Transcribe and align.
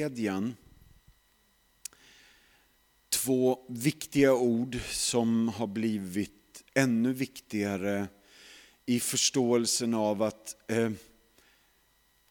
Kedjan. 0.00 0.56
Två 3.08 3.58
viktiga 3.68 4.34
ord 4.34 4.78
som 4.90 5.48
har 5.48 5.66
blivit 5.66 6.64
ännu 6.74 7.12
viktigare 7.12 8.08
i 8.86 9.00
förståelsen 9.00 9.94
av 9.94 10.22
att 10.22 10.70
eh, 10.70 10.90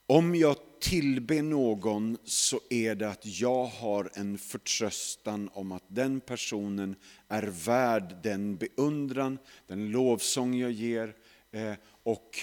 om 0.05 0.35
jag 0.35 0.55
tillber 0.81 1.41
någon 1.41 2.17
så 2.23 2.59
är 2.69 2.95
det 2.95 3.09
att 3.09 3.39
jag 3.39 3.65
har 3.65 4.11
en 4.13 4.37
förtröstan 4.37 5.49
om 5.53 5.71
att 5.71 5.85
den 5.87 6.21
personen 6.21 6.95
är 7.27 7.43
värd 7.43 8.15
den 8.23 8.57
beundran, 8.57 9.37
den 9.67 9.91
lovsång 9.91 10.55
jag 10.55 10.71
ger 10.71 11.15
eh, 11.51 11.73
och 12.03 12.39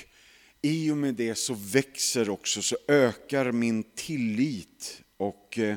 i 0.62 0.90
och 0.90 0.96
med 0.96 1.14
det 1.14 1.34
så 1.34 1.54
växer 1.54 2.30
också, 2.30 2.62
så 2.62 2.76
ökar 2.88 3.52
min 3.52 3.82
tillit 3.82 5.02
och 5.16 5.58
eh, 5.58 5.76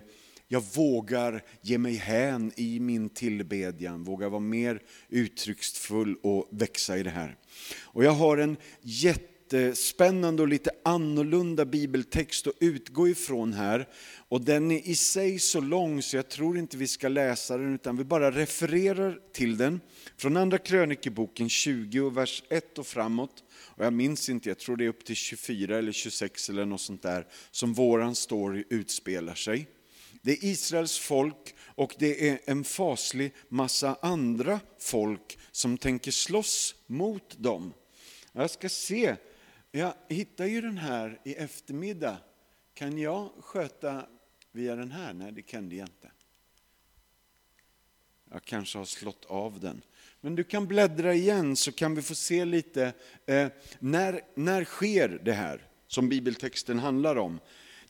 jag 0.51 0.63
vågar 0.75 1.43
ge 1.61 1.77
mig 1.77 1.93
hän 1.93 2.51
i 2.55 2.79
min 2.79 3.09
tillbedjan, 3.09 4.03
vågar 4.03 4.29
vara 4.29 4.39
mer 4.39 4.81
uttrycksfull 5.09 6.15
och 6.23 6.47
växa 6.51 6.97
i 6.97 7.03
det 7.03 7.09
här. 7.09 7.35
Och 7.81 8.03
jag 8.03 8.11
har 8.11 8.37
en 8.37 8.57
jättespännande 8.81 10.41
och 10.41 10.47
lite 10.47 10.71
annorlunda 10.83 11.65
bibeltext 11.65 12.47
att 12.47 12.53
utgå 12.59 13.07
ifrån 13.07 13.53
här. 13.53 13.87
Och 14.29 14.41
den 14.41 14.71
är 14.71 14.87
i 14.87 14.95
sig 14.95 15.39
så 15.39 15.61
lång 15.61 16.01
så 16.01 16.15
jag 16.15 16.29
tror 16.29 16.57
inte 16.57 16.77
vi 16.77 16.87
ska 16.87 17.07
läsa 17.07 17.57
den 17.57 17.75
utan 17.75 17.97
vi 17.97 18.03
bara 18.03 18.31
refererar 18.31 19.19
till 19.33 19.57
den. 19.57 19.81
Från 20.17 20.37
Andra 20.37 20.57
krönikeboken 20.57 21.49
20 21.49 21.99
och 21.99 22.17
vers 22.17 22.43
1 22.49 22.77
och 22.77 22.87
framåt. 22.87 23.43
Och 23.79 23.85
jag 23.85 23.93
minns 23.93 24.29
inte, 24.29 24.49
jag 24.49 24.59
tror 24.59 24.77
det 24.77 24.85
är 24.85 24.89
upp 24.89 25.05
till 25.05 25.15
24 25.15 25.77
eller 25.77 25.91
26 25.91 26.49
eller 26.49 26.65
något 26.65 26.81
sånt 26.81 27.01
där 27.01 27.27
som 27.51 27.73
våran 27.73 28.15
story 28.15 28.63
utspelar 28.69 29.35
sig. 29.35 29.67
Det 30.21 30.31
är 30.31 30.45
Israels 30.45 30.97
folk 30.97 31.55
och 31.59 31.95
det 31.99 32.29
är 32.29 32.39
en 32.45 32.63
faslig 32.63 33.33
massa 33.49 33.97
andra 34.01 34.59
folk 34.79 35.39
som 35.51 35.77
tänker 35.77 36.11
slåss 36.11 36.75
mot 36.87 37.37
dem. 37.37 37.73
Jag 38.31 38.49
ska 38.49 38.69
se, 38.69 39.15
jag 39.71 39.93
hittar 40.09 40.45
ju 40.45 40.61
den 40.61 40.77
här 40.77 41.19
i 41.25 41.33
eftermiddag. 41.33 42.17
Kan 42.73 42.97
jag 42.97 43.31
sköta 43.39 44.05
via 44.51 44.75
den 44.75 44.91
här? 44.91 45.13
Nej, 45.13 45.31
det 45.31 45.41
kan 45.41 45.71
jag 45.71 45.87
inte. 45.87 46.11
Jag 48.31 48.43
kanske 48.43 48.77
har 48.77 48.85
slått 48.85 49.25
av 49.25 49.59
den. 49.59 49.81
Men 50.21 50.35
du 50.35 50.43
kan 50.43 50.67
bläddra 50.67 51.13
igen 51.13 51.55
så 51.55 51.71
kan 51.71 51.95
vi 51.95 52.01
få 52.01 52.15
se 52.15 52.45
lite, 52.45 52.93
eh, 53.25 53.47
när, 53.79 54.21
när 54.35 54.63
sker 54.63 55.21
det 55.23 55.33
här 55.33 55.67
som 55.87 56.09
bibeltexten 56.09 56.79
handlar 56.79 57.15
om? 57.15 57.39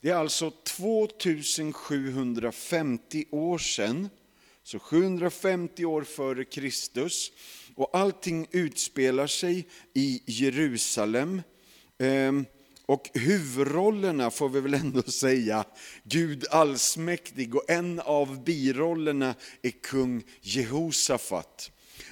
Det 0.00 0.10
är 0.10 0.14
alltså 0.14 0.50
2750 0.50 3.24
år 3.30 3.58
sedan, 3.58 4.08
så 4.62 4.78
750 4.78 5.84
år 5.84 6.02
före 6.02 6.44
Kristus. 6.44 7.32
Och 7.74 7.90
allting 7.92 8.46
utspelar 8.50 9.26
sig 9.26 9.68
i 9.94 10.22
Jerusalem. 10.26 11.42
Eh, 11.98 12.32
och 12.86 13.10
huvudrollerna 13.14 14.30
får 14.30 14.48
vi 14.48 14.60
väl 14.60 14.74
ändå 14.74 15.02
säga 15.06 15.64
Gud 16.04 16.46
allsmäktig 16.50 17.54
och 17.54 17.70
en 17.70 18.00
av 18.00 18.44
birollerna 18.44 19.34
är 19.62 19.70
kung 19.70 20.22
Jehosafat. 20.40 21.70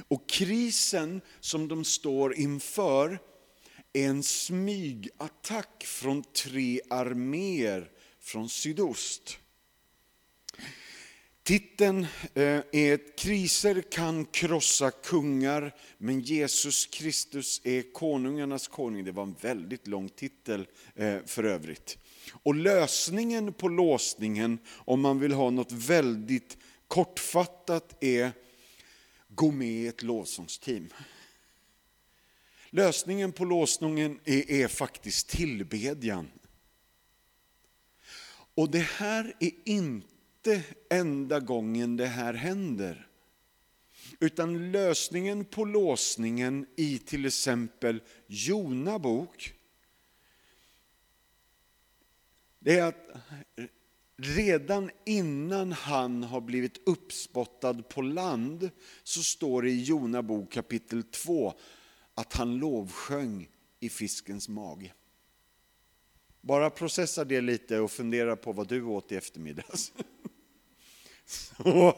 Och 0.08 0.28
krisen 0.28 1.20
som 1.40 1.68
de 1.68 1.84
står 1.84 2.34
inför 2.34 3.18
är 3.92 4.08
en 4.08 4.22
smygattack 4.22 5.84
från 5.84 6.22
tre 6.22 6.80
arméer 6.90 7.90
från 8.20 8.48
sydost. 8.48 9.38
Titeln 11.42 12.06
eh, 12.34 12.60
är 12.72 13.16
Kriser 13.16 13.80
kan 13.80 14.24
krossa 14.24 14.90
kungar, 14.90 15.74
men 15.98 16.20
Jesus 16.20 16.86
Kristus 16.86 17.60
är 17.64 17.92
konungarnas 17.92 18.68
konung. 18.68 19.04
Det 19.04 19.12
var 19.12 19.22
en 19.22 19.36
väldigt 19.40 19.86
lång 19.86 20.08
titel 20.08 20.66
eh, 20.94 21.16
för 21.26 21.44
övrigt. 21.44 21.98
Och 22.30 22.54
lösningen 22.54 23.52
på 23.52 23.68
låsningen, 23.68 24.58
om 24.68 25.00
man 25.00 25.18
vill 25.18 25.32
ha 25.32 25.50
något 25.50 25.72
väldigt 25.72 26.56
kortfattat, 26.88 28.04
är 28.04 28.32
gå 29.28 29.50
med 29.50 29.68
i 29.68 29.86
ett 29.86 30.02
lovsångsteam. 30.02 30.88
Lösningen 32.70 33.32
på 33.32 33.44
låsningen 33.44 34.20
är, 34.24 34.50
är 34.50 34.68
faktiskt 34.68 35.28
tillbedjan. 35.28 36.30
Och 38.54 38.70
det 38.70 38.78
här 38.78 39.36
är 39.40 39.50
inte 39.64 40.62
enda 40.90 41.40
gången 41.40 41.96
det 41.96 42.06
här 42.06 42.34
händer. 42.34 43.08
Utan 44.20 44.72
lösningen 44.72 45.44
på 45.44 45.64
låsningen 45.64 46.66
i 46.76 46.98
till 46.98 47.26
exempel 47.26 48.02
Jona 48.26 48.98
bok, 48.98 49.54
det 52.58 52.78
är 52.78 52.84
att 52.84 53.08
redan 54.18 54.90
innan 55.04 55.72
han 55.72 56.22
har 56.22 56.40
blivit 56.40 56.88
uppspottad 56.88 57.88
på 57.88 58.02
land 58.02 58.70
så 59.02 59.22
står 59.22 59.62
det 59.62 59.70
i 59.70 59.82
Jona 59.82 60.22
bok 60.22 60.52
kapitel 60.52 61.02
2 61.02 61.54
att 62.14 62.32
han 62.32 62.56
lovsjöng 62.56 63.48
i 63.80 63.88
fiskens 63.88 64.48
mage. 64.48 64.92
Bara 66.40 66.70
processa 66.70 67.24
det 67.24 67.40
lite 67.40 67.78
och 67.78 67.90
fundera 67.90 68.36
på 68.36 68.52
vad 68.52 68.68
du 68.68 68.82
åt 68.82 69.12
i 69.12 69.16
eftermiddags. 69.16 69.92
Så, 71.24 71.96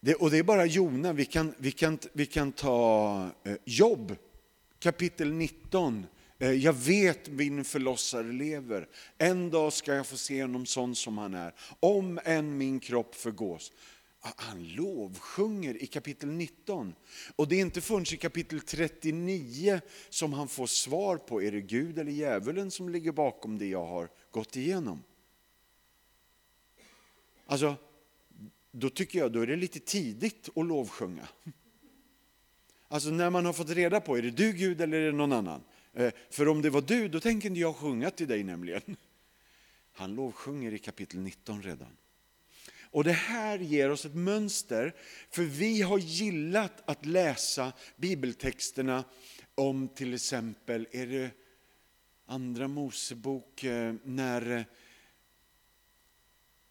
det, 0.00 0.14
och 0.14 0.30
det 0.30 0.38
är 0.38 0.42
bara 0.42 0.66
Jona, 0.66 1.12
vi 1.12 1.24
kan, 1.24 1.54
vi 1.58 1.72
kan, 1.72 1.98
vi 2.12 2.26
kan 2.26 2.52
ta 2.52 3.30
eh, 3.44 3.56
Jobb, 3.64 4.16
kapitel 4.78 5.32
19. 5.32 6.06
Eh, 6.38 6.52
jag 6.52 6.72
vet 6.72 7.28
min 7.28 7.64
förlossare 7.64 8.32
lever, 8.32 8.88
en 9.18 9.50
dag 9.50 9.72
ska 9.72 9.94
jag 9.94 10.06
få 10.06 10.16
se 10.16 10.42
honom 10.42 10.66
sån 10.66 10.94
som 10.94 11.18
han 11.18 11.34
är, 11.34 11.54
om 11.80 12.20
än 12.24 12.58
min 12.58 12.80
kropp 12.80 13.14
förgås 13.14 13.72
ah, 14.20 14.32
han 14.36 14.68
lovsjunger 14.68 15.82
i 15.82 15.86
kapitel 15.86 16.28
19. 16.28 16.94
Och 17.36 17.48
det 17.48 17.56
är 17.56 17.60
inte 17.60 17.80
förrän 17.80 18.02
i 18.02 18.16
kapitel 18.16 18.60
39 18.60 19.80
som 20.08 20.32
han 20.32 20.48
får 20.48 20.66
svar 20.66 21.16
på, 21.16 21.42
är 21.42 21.52
det 21.52 21.60
Gud 21.60 21.98
eller 21.98 22.12
djävulen 22.12 22.70
som 22.70 22.88
ligger 22.88 23.12
bakom 23.12 23.58
det 23.58 23.66
jag 23.66 23.86
har 23.86 24.08
gått 24.30 24.56
igenom? 24.56 25.02
Alltså, 27.46 27.74
då 28.70 28.90
tycker 28.90 29.18
jag 29.18 29.32
då 29.32 29.40
är 29.40 29.46
det 29.46 29.56
lite 29.56 29.80
tidigt 29.80 30.48
att 30.56 30.66
lovsjunga. 30.66 31.28
Alltså 32.88 33.10
när 33.10 33.30
man 33.30 33.46
har 33.46 33.52
fått 33.52 33.70
reda 33.70 34.00
på, 34.00 34.18
är 34.18 34.22
det 34.22 34.30
du 34.30 34.52
Gud 34.52 34.80
eller 34.80 35.00
är 35.00 35.06
det 35.06 35.16
någon 35.16 35.32
annan? 35.32 35.62
Eh, 35.96 36.12
för 36.30 36.48
om 36.48 36.62
det 36.62 36.70
var 36.70 36.80
du, 36.80 37.08
då 37.08 37.20
tänker 37.20 37.48
inte 37.48 37.60
jag 37.60 37.76
sjunga 37.76 38.10
till 38.10 38.28
dig 38.28 38.44
nämligen. 38.44 38.82
Han 39.92 40.14
lovsjunger 40.14 40.74
i 40.74 40.78
kapitel 40.78 41.20
19 41.20 41.62
redan. 41.62 41.96
Och 42.80 43.04
det 43.04 43.12
här 43.12 43.58
ger 43.58 43.90
oss 43.90 44.04
ett 44.04 44.14
mönster, 44.14 44.94
för 45.30 45.42
vi 45.42 45.82
har 45.82 45.98
gillat 45.98 46.82
att 46.90 47.06
läsa 47.06 47.72
bibeltexterna 47.96 49.04
om 49.54 49.88
till 49.88 50.14
exempel, 50.14 50.88
är 50.90 51.06
det 51.06 51.30
Andra 52.26 52.68
Mosebok, 52.68 53.64
eh, 53.64 53.94
när 54.04 54.50
eh, 54.50 54.62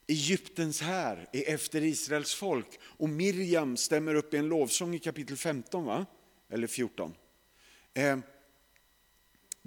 Egyptens 0.07 0.81
här 0.81 1.29
är 1.31 1.53
efter 1.53 1.83
Israels 1.83 2.33
folk 2.33 2.79
och 2.81 3.09
Miriam 3.09 3.77
stämmer 3.77 4.15
upp 4.15 4.33
i 4.33 4.37
en 4.37 4.47
lovsång 4.47 4.95
i 4.95 4.99
kapitel 4.99 5.37
15, 5.37 5.85
va? 5.85 6.05
eller 6.49 6.67
14. 6.67 7.13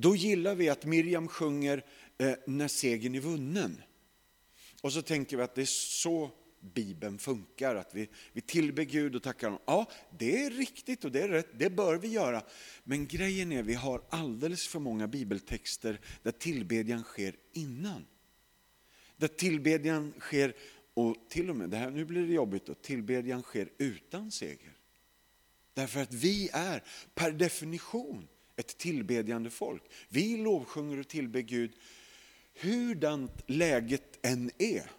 Då 0.00 0.16
gillar 0.16 0.54
vi 0.54 0.68
att 0.68 0.84
Miriam 0.84 1.28
sjunger 1.28 1.84
eh, 2.18 2.34
när 2.46 2.68
segern 2.68 3.14
är 3.14 3.20
vunnen. 3.20 3.82
Och 4.82 4.92
så 4.92 5.02
tänker 5.02 5.36
vi 5.36 5.42
att 5.42 5.54
det 5.54 5.60
är 5.60 5.66
så 5.66 6.30
Bibeln 6.60 7.18
funkar, 7.18 7.74
att 7.74 7.94
vi, 7.94 8.08
vi 8.32 8.40
tillber 8.40 8.82
Gud 8.82 9.16
och 9.16 9.22
tackar 9.22 9.46
honom. 9.46 9.62
Ja, 9.66 9.90
det 10.18 10.44
är 10.44 10.50
riktigt 10.50 11.04
och 11.04 11.12
det 11.12 11.20
är 11.20 11.28
rätt, 11.28 11.48
det 11.58 11.70
bör 11.70 11.96
vi 11.96 12.08
göra. 12.08 12.42
Men 12.84 13.06
grejen 13.06 13.52
är, 13.52 13.62
vi 13.62 13.74
har 13.74 14.02
alldeles 14.10 14.68
för 14.68 14.78
många 14.78 15.08
bibeltexter 15.08 16.00
där 16.22 16.32
tillbedjan 16.32 17.02
sker 17.02 17.36
innan. 17.52 18.06
Där 19.16 19.28
tillbedjan 19.28 20.12
sker, 20.18 20.56
och 20.94 21.16
till 21.28 21.50
och 21.50 21.56
med, 21.56 21.70
det 21.70 21.76
här, 21.76 21.90
nu 21.90 22.04
blir 22.04 22.26
det 22.26 22.32
jobbigt, 22.32 22.66
då, 22.66 22.74
tillbedjan 22.74 23.42
sker 23.42 23.68
utan 23.78 24.30
seger. 24.30 24.72
Därför 25.74 26.00
att 26.00 26.12
vi 26.12 26.48
är 26.52 26.84
per 27.14 27.32
definition 27.32 28.28
ett 28.58 28.78
tillbedjande 28.78 29.50
folk. 29.50 29.82
Vi 30.08 30.36
lovsjunger 30.36 31.00
och 31.00 31.08
tillber 31.08 31.40
Gud 31.40 31.72
hurdant 32.60 33.42
läget 33.46 34.26
än 34.26 34.50
är. 34.58 34.90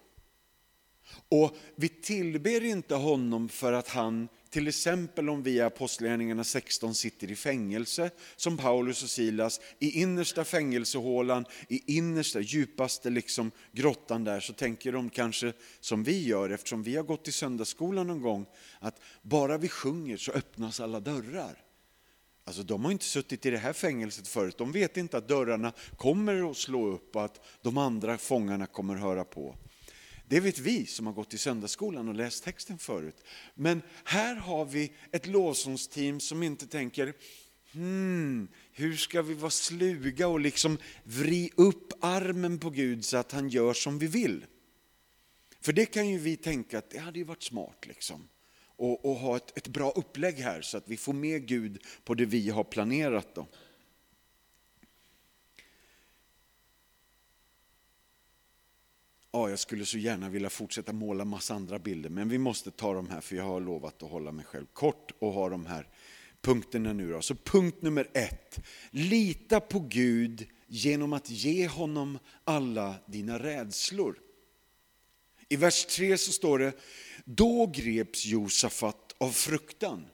Och 1.30 1.58
vi 1.76 1.90
tillber 1.90 2.64
inte 2.64 2.96
honom 2.96 3.50
för 3.50 3.74
att 3.74 3.88
han, 3.88 4.28
till 4.50 4.68
exempel 4.68 5.30
om 5.30 5.44
vi 5.44 5.52
i 5.52 5.62
Apostlagärningarna 5.62 6.44
16 6.44 6.96
sitter 6.96 7.32
i 7.32 7.36
fängelse, 7.36 8.12
som 8.36 8.58
Paulus 8.58 9.04
och 9.04 9.10
Silas, 9.10 9.62
i 9.80 10.02
innersta 10.02 10.44
fängelsehålan, 10.44 11.46
i 11.68 11.98
innersta, 11.98 12.40
djupaste 12.40 13.10
liksom 13.10 13.52
grottan 13.72 14.24
där, 14.24 14.40
så 14.40 14.54
tänker 14.54 14.92
de 14.92 15.10
kanske 15.10 15.54
som 15.80 16.04
vi 16.04 16.26
gör, 16.26 16.50
eftersom 16.50 16.84
vi 16.84 16.96
har 16.96 17.04
gått 17.04 17.28
i 17.28 17.32
söndagsskolan 17.32 18.08
någon 18.08 18.22
gång, 18.22 18.46
att 18.80 19.02
bara 19.22 19.58
vi 19.58 19.70
sjunger 19.70 20.18
så 20.18 20.32
öppnas 20.32 20.80
alla 20.80 21.00
dörrar. 21.00 21.69
Alltså 22.50 22.64
de 22.64 22.86
har 22.86 22.92
inte 22.92 23.06
suttit 23.06 23.46
i 23.46 23.50
det 23.50 23.58
här 23.58 23.74
fängelset 23.74 24.28
förut, 24.28 24.58
de 24.58 24.72
vet 24.72 24.98
inte 24.98 25.18
att 25.18 25.28
dörrarna 25.28 25.74
kommer 25.98 26.52
att 26.52 26.58
slå 26.58 26.88
upp 26.88 27.16
och 27.16 27.26
att 27.26 27.46
de 27.62 27.78
andra 27.78 28.18
fångarna 28.18 28.66
kommer 28.66 28.96
att 28.96 29.02
höra 29.02 29.24
på. 29.24 29.56
Det 30.28 30.40
vet 30.40 30.60
vi 30.60 30.86
som 30.86 31.06
har 31.06 31.14
gått 31.14 31.34
i 31.34 31.38
söndagsskolan 31.38 32.08
och 32.08 32.16
läst 32.16 32.44
texten 32.44 32.78
förut. 32.78 33.24
Men 33.56 33.82
här 34.04 34.36
har 34.36 34.66
vi 34.66 34.92
ett 35.12 35.28
lovsångsteam 35.28 36.20
som 36.20 36.44
inte 36.44 36.68
tänker, 36.68 37.14
hmm, 37.72 38.48
hur 38.72 38.96
ska 38.96 39.22
vi 39.22 39.34
vara 39.34 39.52
sluga 39.52 40.28
och 40.28 40.40
liksom 40.40 40.78
vri 41.04 41.52
upp 41.56 41.94
armen 42.02 42.60
på 42.60 42.70
Gud 42.70 43.06
så 43.06 43.18
att 43.18 43.32
han 43.32 43.50
gör 43.50 43.74
som 43.74 44.00
vi 44.00 44.08
vill. 44.08 44.46
För 45.62 45.74
det 45.74 45.86
kan 45.86 46.10
ju 46.10 46.20
vi 46.20 46.38
tänka 46.38 46.78
att 46.78 46.90
det 46.90 47.00
hade 47.00 47.20
ju 47.20 47.26
varit 47.26 47.44
smart 47.44 47.86
liksom. 47.88 48.28
Och, 48.80 49.06
och 49.06 49.16
ha 49.16 49.38
ett, 49.38 49.58
ett 49.58 49.68
bra 49.68 49.92
upplägg 49.92 50.36
här 50.36 50.62
så 50.62 50.78
att 50.78 50.88
vi 50.88 50.98
får 50.98 51.14
med 51.14 51.48
Gud 51.48 51.84
på 52.04 52.14
det 52.14 52.26
vi 52.26 52.50
har 52.50 52.64
planerat. 52.64 53.36
Då. 53.36 53.48
Ja, 59.32 59.50
jag 59.50 59.60
skulle 59.60 59.86
så 59.86 59.98
gärna 59.98 60.30
vilja 60.30 60.50
fortsätta 60.50 60.94
måla 60.94 61.26
massa 61.26 61.54
andra 61.54 61.80
bilder, 61.80 62.10
men 62.10 62.30
vi 62.30 62.38
måste 62.38 62.72
ta 62.72 62.94
de 62.94 63.10
här 63.10 63.22
för 63.22 63.36
jag 63.36 63.44
har 63.44 63.60
lovat 63.60 64.04
att 64.04 64.10
hålla 64.10 64.32
mig 64.32 64.46
själv 64.46 64.66
kort 64.74 65.12
och 65.20 65.34
ha 65.34 65.50
de 65.50 65.66
här 65.66 65.88
punkterna 66.42 66.94
nu. 66.94 67.12
Då. 67.12 67.22
Så 67.22 67.36
punkt 67.36 67.82
nummer 67.82 68.10
ett, 68.14 68.60
lita 68.92 69.60
på 69.60 69.80
Gud 69.80 70.48
genom 70.68 71.14
att 71.14 71.30
ge 71.30 71.68
honom 71.68 72.20
alla 72.44 72.96
dina 73.06 73.40
rädslor. 73.40 74.20
I 75.50 75.56
vers 75.56 75.86
3 75.86 76.18
så 76.18 76.32
står 76.32 76.60
det, 76.60 76.74
då 77.26 77.66
greps 77.76 78.26
Josafat 78.26 79.16
av 79.18 79.32
fruktan 79.32 80.06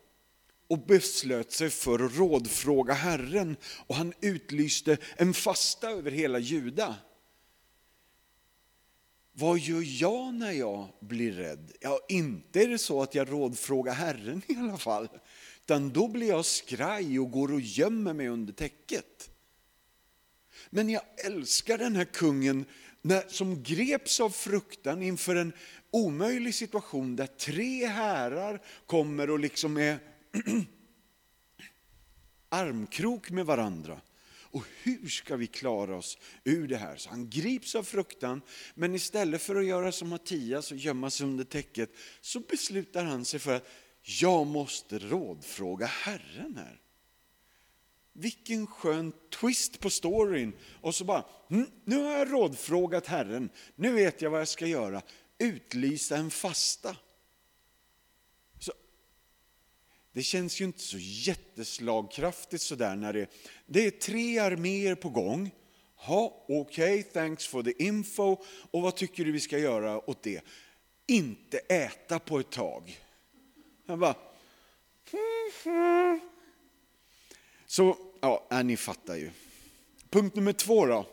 och 0.67 0.85
beslöt 0.85 1.51
sig 1.51 1.69
för 1.69 2.05
att 2.05 2.17
rådfråga 2.17 2.93
Herren 2.93 3.57
och 3.87 3.95
han 3.95 4.13
utlyste 4.21 4.97
en 5.15 5.33
fasta 5.33 5.89
över 5.89 6.11
hela 6.11 6.39
Juda. 6.39 6.95
Vad 9.31 9.59
gör 9.59 10.01
jag 10.01 10.33
när 10.33 10.51
jag 10.51 10.87
blir 10.99 11.31
rädd? 11.31 11.71
Ja, 11.79 11.99
inte 12.09 12.63
är 12.63 12.67
det 12.67 12.77
så 12.77 13.01
att 13.01 13.15
jag 13.15 13.31
rådfrågar 13.31 13.93
Herren 13.93 14.41
i 14.47 14.55
alla 14.55 14.77
fall. 14.77 15.09
Utan 15.65 15.89
då 15.89 16.07
blir 16.07 16.27
jag 16.27 16.45
skraj 16.45 17.19
och 17.19 17.31
går 17.31 17.53
och 17.53 17.61
gömmer 17.61 18.13
mig 18.13 18.27
under 18.27 18.53
täcket. 18.53 19.29
Men 20.69 20.89
jag 20.89 21.01
älskar 21.25 21.77
den 21.77 21.95
här 21.95 22.05
kungen 22.05 22.65
som 23.27 23.63
greps 23.63 24.19
av 24.19 24.29
fruktan 24.29 25.03
inför 25.03 25.35
en 25.35 25.53
omöjlig 25.91 26.55
situation 26.55 27.15
där 27.15 27.27
tre 27.27 27.85
härar 27.85 28.61
kommer 28.85 29.29
och 29.29 29.39
liksom 29.39 29.77
är 29.77 29.99
armkrok 32.49 33.29
med 33.29 33.45
varandra. 33.45 34.01
Och 34.55 34.63
hur 34.83 35.07
ska 35.07 35.35
vi 35.35 35.47
klara 35.47 35.95
oss 35.95 36.17
ur 36.43 36.67
det 36.67 36.77
här? 36.77 36.95
Så 36.97 37.09
han 37.09 37.29
grips 37.29 37.75
av 37.75 37.83
fruktan, 37.83 38.41
men 38.73 38.95
istället 38.95 39.41
för 39.41 39.55
att 39.55 39.65
göra 39.65 39.91
som 39.91 40.09
Mattias 40.09 40.71
och 40.71 40.77
gömma 40.77 41.09
sig 41.09 41.25
under 41.25 41.43
täcket 41.43 41.89
så 42.21 42.39
beslutar 42.39 43.03
han 43.03 43.25
sig 43.25 43.39
för 43.39 43.55
att 43.55 43.67
jag 44.01 44.47
måste 44.47 44.99
rådfråga 44.99 45.85
Herren 45.85 46.57
här. 46.57 46.81
Vilken 48.17 48.67
skön 48.67 49.13
twist 49.29 49.79
på 49.79 49.89
storyn. 49.89 50.53
Och 50.81 50.95
så 50.95 51.03
bara, 51.03 51.25
hm, 51.47 51.71
nu 51.83 52.03
har 52.03 52.11
jag 52.11 52.33
rådfrågat 52.33 53.07
Herren, 53.07 53.49
nu 53.75 53.91
vet 53.91 54.21
jag 54.21 54.29
vad 54.29 54.39
jag 54.39 54.47
ska 54.47 54.67
göra. 54.67 55.01
Utlysa 55.37 56.17
en 56.17 56.31
fasta. 56.31 56.95
Det 60.15 60.23
känns 60.23 60.61
ju 60.61 60.65
inte 60.65 60.79
så 60.79 60.97
jätteslagkraftigt 60.99 62.63
sådär 62.63 62.95
när 62.95 63.13
det, 63.13 63.29
det 63.65 63.85
är 63.85 63.91
tre 63.91 64.39
arméer 64.39 64.95
på 64.95 65.09
gång. 65.09 65.51
Ja, 66.07 66.45
okej, 66.47 66.99
okay, 66.99 67.03
thanks 67.03 67.47
for 67.47 67.63
the 67.63 67.83
info. 67.83 68.37
Och 68.71 68.81
vad 68.81 68.95
tycker 68.95 69.25
du 69.25 69.31
vi 69.31 69.39
ska 69.39 69.57
göra 69.57 70.09
åt 70.09 70.23
det? 70.23 70.41
Inte 71.07 71.57
äta 71.57 72.19
på 72.19 72.39
ett 72.39 72.51
tag. 72.51 72.99
Jag 73.85 73.99
bara... 73.99 74.15
Mhm. 75.11 76.19
Så, 77.65 77.97
ja, 78.25 78.47
äh, 78.51 78.63
ni 78.63 78.77
fattar 78.77 79.15
ju. 79.15 79.31
Punkt 80.09 80.35
nummer 80.35 80.53
två 80.53 80.85
då. 80.85 81.09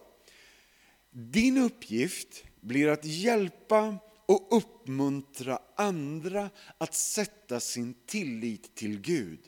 Din 1.11 1.59
uppgift 1.59 2.45
blir 2.61 2.89
att 2.89 3.05
hjälpa 3.05 3.99
och 4.27 4.57
uppmuntra 4.57 5.59
andra 5.77 6.51
att 6.79 6.95
sätta 6.95 7.61
sin 7.61 7.95
tillit 8.07 8.75
till 8.75 9.01
Gud. 9.01 9.41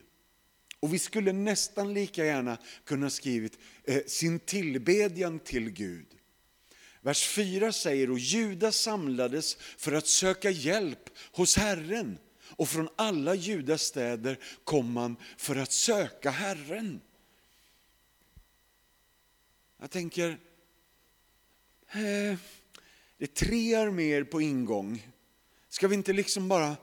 Och 0.81 0.95
vi 0.95 0.99
skulle 0.99 1.33
nästan 1.33 1.95
lika 1.95 2.25
gärna 2.25 2.59
kunna 2.85 3.11
skrivit 3.11 3.59
eh, 3.85 4.03
sin 4.07 4.41
tillbedjan 4.41 5.39
till 5.39 5.71
Gud. 5.71 6.07
Vers 7.01 7.29
4 7.29 7.73
säger, 7.73 8.11
och 8.11 8.19
Juda 8.19 8.73
samlades 8.73 9.57
för 9.57 9.93
att 9.93 10.07
söka 10.07 10.51
hjälp 10.51 11.11
hos 11.33 11.57
Herren. 11.57 12.19
Och 12.57 12.69
från 12.69 12.89
alla 12.97 13.35
Judas 13.35 13.83
städer 13.83 14.39
kom 14.65 14.93
man 14.93 15.17
för 15.37 15.57
att 15.57 15.73
söka 15.73 16.31
Herren. 16.31 17.01
Jag 19.85 19.91
tänker, 19.91 20.29
eh, 21.93 22.39
det 23.19 23.25
är 23.25 23.27
tre 23.27 23.75
arméer 23.75 24.25
på 24.25 24.41
ingång. 24.41 25.09
Ska 25.69 25.89
vi 25.89 25.95
inte 25.95 26.13
liksom 26.13 26.49
bara, 26.49 26.77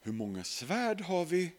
hur 0.00 0.12
många 0.12 0.44
svärd 0.44 1.00
har 1.00 1.24
vi? 1.24 1.52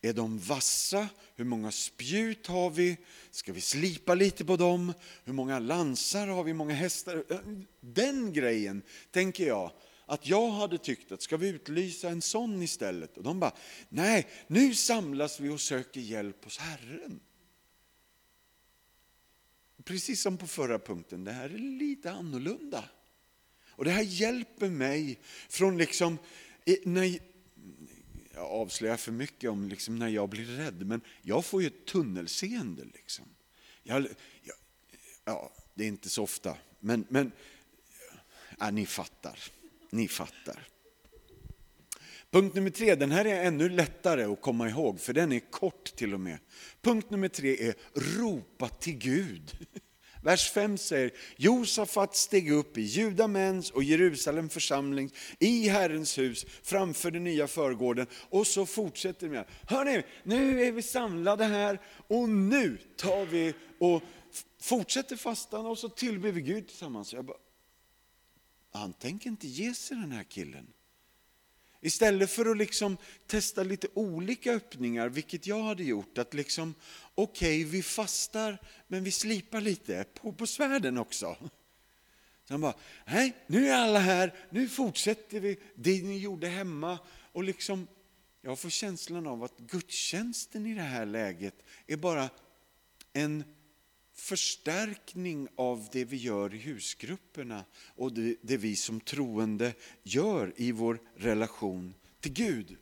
Är 0.00 0.12
de 0.12 0.38
vassa? 0.38 1.08
Hur 1.34 1.44
många 1.44 1.70
spjut 1.70 2.46
har 2.46 2.70
vi? 2.70 2.96
Ska 3.30 3.52
vi 3.52 3.60
slipa 3.60 4.14
lite 4.14 4.44
på 4.44 4.56
dem? 4.56 4.92
Hur 5.24 5.32
många 5.32 5.58
lansar 5.58 6.26
har 6.26 6.44
vi? 6.44 6.50
Hur 6.50 6.58
många 6.58 6.74
hästar? 6.74 7.24
Eh, 7.28 7.38
den 7.80 8.32
grejen 8.32 8.82
tänker 9.10 9.46
jag 9.46 9.70
att 10.06 10.26
jag 10.26 10.50
hade 10.50 10.78
tyckt 10.78 11.12
att 11.12 11.22
ska 11.22 11.36
vi 11.36 11.48
utlysa 11.48 12.08
en 12.08 12.22
sån 12.22 12.62
istället? 12.62 13.16
Och 13.16 13.22
de 13.22 13.40
bara, 13.40 13.52
nej, 13.88 14.26
nu 14.46 14.74
samlas 14.74 15.40
vi 15.40 15.48
och 15.48 15.60
söker 15.60 16.00
hjälp 16.00 16.44
hos 16.44 16.58
Herren. 16.58 17.20
Precis 19.86 20.22
som 20.22 20.36
på 20.36 20.46
förra 20.46 20.78
punkten, 20.78 21.24
det 21.24 21.32
här 21.32 21.50
är 21.50 21.58
lite 21.58 22.12
annorlunda. 22.12 22.84
Och 23.68 23.84
det 23.84 23.90
här 23.90 24.02
hjälper 24.02 24.68
mig 24.68 25.20
från 25.48 25.78
liksom, 25.78 26.18
när, 26.82 27.18
jag 28.34 28.44
avslöjar 28.44 28.96
för 28.96 29.12
mycket 29.12 29.50
om 29.50 29.68
liksom 29.68 29.98
när 29.98 30.08
jag 30.08 30.28
blir 30.28 30.44
rädd, 30.44 30.86
men 30.86 31.00
jag 31.22 31.44
får 31.44 31.62
ju 31.62 31.66
ett 31.66 31.86
tunnelseende. 31.86 32.84
Liksom. 32.84 33.24
Jag, 33.82 34.06
jag, 34.42 34.56
ja, 35.24 35.52
det 35.74 35.84
är 35.84 35.88
inte 35.88 36.08
så 36.08 36.22
ofta, 36.22 36.56
men, 36.80 37.06
men 37.08 37.32
ja, 38.58 38.70
ni 38.70 38.86
fattar. 38.86 39.38
Ni 39.90 40.08
fattar. 40.08 40.68
Punkt 42.36 42.54
nummer 42.54 42.70
tre, 42.70 42.94
den 42.94 43.12
här 43.12 43.24
är 43.24 43.44
ännu 43.44 43.68
lättare 43.68 44.24
att 44.24 44.40
komma 44.40 44.68
ihåg, 44.68 45.00
för 45.00 45.12
den 45.12 45.32
är 45.32 45.40
kort 45.40 45.96
till 45.96 46.14
och 46.14 46.20
med. 46.20 46.38
Punkt 46.82 47.10
nummer 47.10 47.28
tre 47.28 47.68
är 47.68 47.74
ropa 48.18 48.68
till 48.68 48.98
Gud. 48.98 49.68
Vers 50.22 50.50
5 50.50 50.78
säger, 50.78 51.10
Josafat 51.36 52.16
steg 52.16 52.50
upp 52.50 52.78
i 52.78 52.82
Judamäns 52.82 53.70
och 53.70 53.82
Jerusalem 53.84 54.48
församling 54.48 55.10
i 55.38 55.68
Herrens 55.68 56.18
hus 56.18 56.46
framför 56.62 57.10
den 57.10 57.24
nya 57.24 57.46
förgården. 57.46 58.06
Och 58.30 58.46
så 58.46 58.66
fortsätter 58.66 59.26
det 59.26 59.32
med, 59.32 59.44
hörni, 59.68 60.02
nu 60.22 60.64
är 60.64 60.72
vi 60.72 60.82
samlade 60.82 61.44
här 61.44 61.80
och 62.08 62.28
nu 62.28 62.78
tar 62.96 63.26
vi 63.26 63.54
och 63.78 64.02
fortsätter 64.60 65.16
fastan 65.16 65.66
och 65.66 65.78
så 65.78 65.88
tillber 65.88 66.32
vi 66.32 66.40
Gud 66.40 66.68
tillsammans. 66.68 67.12
Jag 67.12 67.24
bara, 67.24 67.38
han 68.72 68.92
tänker 68.92 69.30
inte 69.30 69.46
ge 69.46 69.74
sig 69.74 69.96
den 69.96 70.12
här 70.12 70.24
killen. 70.24 70.66
Istället 71.86 72.30
för 72.30 72.50
att 72.50 72.56
liksom 72.56 72.96
testa 73.26 73.62
lite 73.62 73.88
olika 73.94 74.52
öppningar, 74.52 75.08
vilket 75.08 75.46
jag 75.46 75.62
hade 75.62 75.84
gjort, 75.84 76.18
att 76.18 76.34
liksom, 76.34 76.74
okej, 77.14 77.60
okay, 77.60 77.70
vi 77.70 77.82
fastar, 77.82 78.58
men 78.86 79.04
vi 79.04 79.10
slipar 79.10 79.60
lite 79.60 80.04
på, 80.14 80.32
på 80.32 80.46
svärden 80.46 80.98
också. 80.98 81.36
Så 82.44 82.54
han 82.54 82.60
bara, 82.60 82.74
nej, 83.06 83.36
nu 83.46 83.68
är 83.68 83.74
alla 83.74 83.98
här, 83.98 84.34
nu 84.50 84.68
fortsätter 84.68 85.40
vi 85.40 85.58
det 85.74 86.02
ni 86.02 86.18
gjorde 86.18 86.48
hemma. 86.48 86.98
Och 87.32 87.44
liksom, 87.44 87.88
jag 88.40 88.58
får 88.58 88.70
känslan 88.70 89.26
av 89.26 89.44
att 89.44 89.58
gudstjänsten 89.58 90.66
i 90.66 90.74
det 90.74 90.82
här 90.82 91.06
läget 91.06 91.54
är 91.86 91.96
bara 91.96 92.30
en 93.12 93.44
förstärkning 94.16 95.48
av 95.56 95.88
det 95.92 96.04
vi 96.04 96.16
gör 96.16 96.54
i 96.54 96.58
husgrupperna 96.58 97.64
och 97.96 98.12
det, 98.12 98.36
det 98.42 98.56
vi 98.56 98.76
som 98.76 99.00
troende 99.00 99.74
gör 100.02 100.52
i 100.56 100.72
vår 100.72 100.98
relation 101.16 101.94
till 102.20 102.32
Gud. 102.32 102.76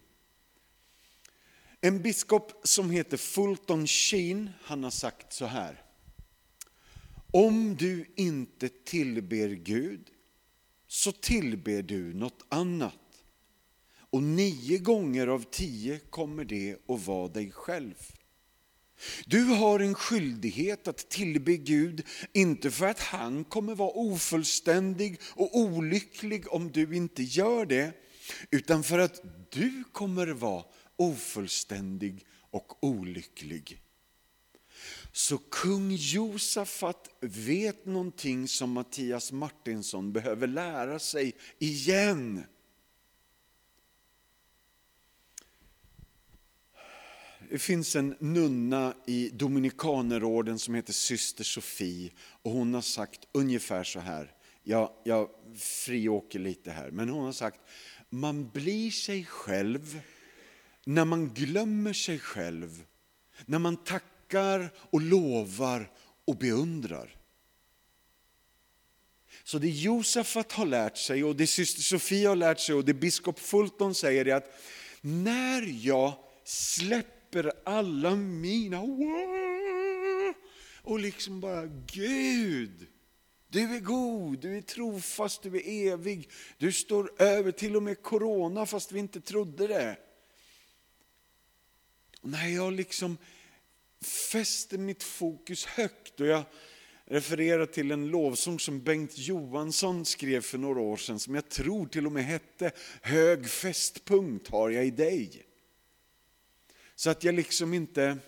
En 1.81 2.03
biskop 2.03 2.61
som 2.65 2.91
heter 2.91 3.17
Fulton 3.17 3.87
Sheen, 3.87 4.51
han 4.63 4.85
har 4.85 4.91
sagt 4.91 5.33
så 5.33 5.47
här. 5.47 5.83
Om 7.31 7.77
du 7.77 8.07
inte 8.17 8.69
tillber 8.69 9.49
Gud 9.49 10.11
så 10.87 11.13
tillber 11.13 11.83
du 11.83 12.15
något 12.15 12.45
annat. 12.49 13.25
Och 13.97 14.23
nio 14.23 14.79
gånger 14.79 15.27
av 15.27 15.45
tio 15.51 15.99
kommer 15.99 16.45
det 16.45 16.77
att 16.89 17.07
vara 17.07 17.29
dig 17.29 17.51
själv. 17.51 17.95
Du 19.27 19.45
har 19.45 19.81
en 19.81 19.95
skyldighet 19.95 20.89
att 20.89 21.09
tillbe 21.09 21.57
Gud, 21.57 22.07
inte 22.33 22.71
för 22.71 22.87
att 22.87 23.01
han 23.01 23.45
kommer 23.45 23.75
vara 23.75 23.91
ofullständig 23.91 25.21
och 25.25 25.59
olycklig 25.59 26.53
om 26.53 26.73
du 26.73 26.97
inte 26.97 27.23
gör 27.23 27.67
det, 27.67 27.93
utan 28.51 28.83
för 28.83 28.99
att 28.99 29.23
du 29.51 29.85
kommer 29.93 30.27
vara 30.27 30.65
ofullständig 30.97 32.27
och 32.51 32.85
olycklig. 32.85 33.81
Så 35.13 35.39
kung 35.39 35.91
Josafat 35.91 37.09
vet 37.21 37.87
någonting 37.87 38.49
som 38.49 38.73
Mattias 38.73 39.33
Martinsson 39.33 40.13
behöver 40.13 40.47
lära 40.47 40.99
sig 40.99 41.33
igen. 41.59 42.45
Det 47.55 47.59
finns 47.59 47.97
en 47.97 48.17
nunna 48.19 48.95
i 49.07 49.29
Dominikanerorden 49.29 50.59
som 50.59 50.75
heter 50.75 50.93
syster 50.93 51.45
Sofie 51.45 52.11
och 52.43 52.51
hon 52.51 52.75
har 52.75 52.81
sagt 52.81 53.21
ungefär 53.33 53.85
så 53.85 54.01
här. 54.01 54.33
Jag, 54.63 54.91
jag 55.05 55.29
friåker 55.57 56.39
lite 56.39 56.71
här, 56.71 56.91
men 56.91 57.09
hon 57.09 57.25
har 57.25 57.33
sagt 57.33 57.61
man 58.11 58.51
blir 58.51 58.91
sig 58.91 59.25
själv 59.25 60.01
när 60.85 61.05
man 61.05 61.35
glömmer 61.35 61.93
sig 61.93 62.19
själv, 62.19 62.85
när 63.47 63.59
man 63.59 63.77
tackar 63.77 64.71
och 64.79 65.01
lovar 65.01 65.91
och 66.25 66.37
beundrar. 66.37 67.17
Så 69.45 69.59
det 69.59 69.71
Josafat 69.71 70.53
har 70.53 70.67
lärt 70.67 70.97
sig 70.97 71.25
och 71.25 71.37
det 71.37 71.47
syster 71.47 71.83
Sofia 71.83 72.29
har 72.29 72.37
lärt 72.37 72.61
sig 72.61 72.75
och 72.75 72.85
det 72.85 72.95
biskop 72.95 73.39
Fulton 73.39 73.95
säger 73.95 74.29
är 74.29 74.35
att 74.35 74.63
när 75.01 75.87
jag 75.87 76.15
släpper 76.45 77.14
alla 77.65 78.17
mina 78.17 78.83
och 80.83 80.99
liksom 80.99 81.41
bara 81.41 81.67
Gud, 81.93 82.87
du 83.49 83.77
är 83.77 83.81
god, 83.81 84.39
du 84.39 84.57
är 84.57 84.61
trofast, 84.61 85.43
du 85.43 85.57
är 85.57 85.93
evig, 85.93 86.31
du 86.59 86.73
står 86.73 87.23
över 87.23 87.53
till 87.53 87.77
och 87.77 87.83
med 87.83 88.03
corona 88.03 88.67
fast 88.67 88.93
vi 88.93 88.99
inte 88.99 89.21
trodde 89.21 89.67
det. 89.67 89.97
Och 92.21 92.31
när 92.31 92.49
jag 92.49 92.73
liksom 92.73 93.19
fäster 94.31 94.79
mitt 94.79 95.03
fokus 95.03 95.67
högt 95.67 96.21
och 96.21 96.27
jag 96.27 96.43
refererar 97.07 97.67
till 97.67 97.91
en 97.91 98.09
lovsång 98.09 98.59
som 98.59 98.83
Bengt 98.83 99.19
Johansson 99.19 100.05
skrev 100.05 100.41
för 100.41 100.59
några 100.59 100.81
år 100.81 100.97
sedan 100.97 101.19
som 101.19 101.35
jag 101.35 101.49
tror 101.49 101.87
till 101.87 102.07
och 102.07 102.13
med 102.13 102.25
hette 102.25 102.71
Hög 103.03 103.49
fästpunkt 103.49 104.49
har 104.49 104.71
jag 104.71 104.87
i 104.87 104.91
dig. 104.91 105.47
Så 106.95 107.11
att 107.11 107.25
jag 107.25 107.35
liksom 107.35 107.75
inte 107.75 108.19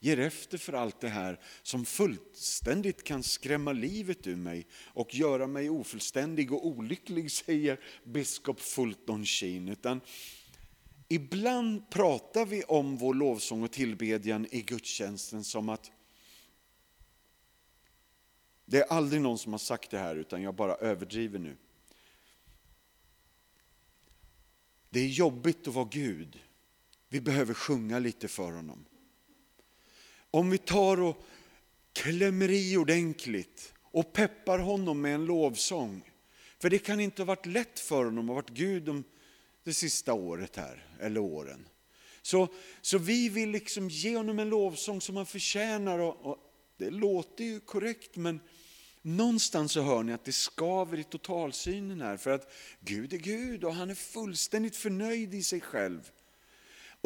ger 0.00 0.18
efter 0.18 0.58
för 0.58 0.72
allt 0.72 1.00
det 1.00 1.08
här 1.08 1.40
som 1.62 1.84
fullständigt 1.84 3.04
kan 3.04 3.22
skrämma 3.22 3.72
livet 3.72 4.26
ur 4.26 4.36
mig 4.36 4.66
och 4.86 5.14
göra 5.14 5.46
mig 5.46 5.70
ofullständig 5.70 6.52
och 6.52 6.66
olycklig, 6.66 7.32
säger 7.32 7.80
biskop 8.04 8.60
Fulton 8.60 9.26
Sheen. 9.26 9.68
Utan 9.68 10.00
Ibland 11.08 11.90
pratar 11.90 12.46
vi 12.46 12.62
om 12.62 12.96
vår 12.96 13.14
lovsång 13.14 13.62
och 13.62 13.72
tillbedjan 13.72 14.46
i 14.50 14.62
gudstjänsten 14.62 15.44
som 15.44 15.68
att 15.68 15.90
det 18.64 18.78
är 18.78 18.92
aldrig 18.92 19.22
någon 19.22 19.38
som 19.38 19.52
har 19.52 19.58
sagt 19.58 19.90
det 19.90 19.98
här 19.98 20.16
utan 20.16 20.42
jag 20.42 20.54
bara 20.54 20.74
överdriver 20.74 21.38
nu. 21.38 21.56
Det 24.90 25.00
är 25.00 25.08
jobbigt 25.08 25.68
att 25.68 25.74
vara 25.74 25.88
Gud. 25.90 26.40
Vi 27.08 27.20
behöver 27.20 27.54
sjunga 27.54 27.98
lite 27.98 28.28
för 28.28 28.52
honom. 28.52 28.84
Om 30.30 30.50
vi 30.50 30.58
tar 30.58 31.00
och 31.00 31.24
klämmer 31.92 32.50
i 32.50 32.76
ordentligt 32.76 33.74
och 33.82 34.12
peppar 34.12 34.58
honom 34.58 35.00
med 35.00 35.14
en 35.14 35.24
lovsång. 35.24 36.10
För 36.58 36.70
det 36.70 36.78
kan 36.78 37.00
inte 37.00 37.22
ha 37.22 37.26
varit 37.26 37.46
lätt 37.46 37.80
för 37.80 38.04
honom 38.04 38.30
att 38.30 38.34
vara 38.34 38.44
Gud 38.48 39.04
det 39.64 39.74
sista 39.74 40.12
året 40.12 40.56
här, 40.56 40.86
eller 41.00 41.20
åren. 41.20 41.68
Så, 42.22 42.48
så 42.80 42.98
vi 42.98 43.28
vill 43.28 43.50
liksom 43.50 43.88
ge 43.88 44.16
honom 44.16 44.38
en 44.38 44.48
lovsång 44.48 45.00
som 45.00 45.16
han 45.16 45.26
förtjänar. 45.26 45.98
Och, 45.98 46.26
och 46.26 46.38
det 46.76 46.90
låter 46.90 47.44
ju 47.44 47.60
korrekt 47.60 48.16
men 48.16 48.40
någonstans 49.02 49.72
så 49.72 49.82
hör 49.82 50.02
ni 50.02 50.12
att 50.12 50.24
det 50.24 50.32
skaver 50.32 50.98
i 50.98 51.04
totalsynen 51.04 52.00
här. 52.00 52.16
För 52.16 52.30
att 52.30 52.52
Gud 52.80 53.12
är 53.12 53.18
Gud 53.18 53.64
och 53.64 53.74
han 53.74 53.90
är 53.90 53.94
fullständigt 53.94 54.76
förnöjd 54.76 55.34
i 55.34 55.42
sig 55.42 55.60
själv. 55.60 56.10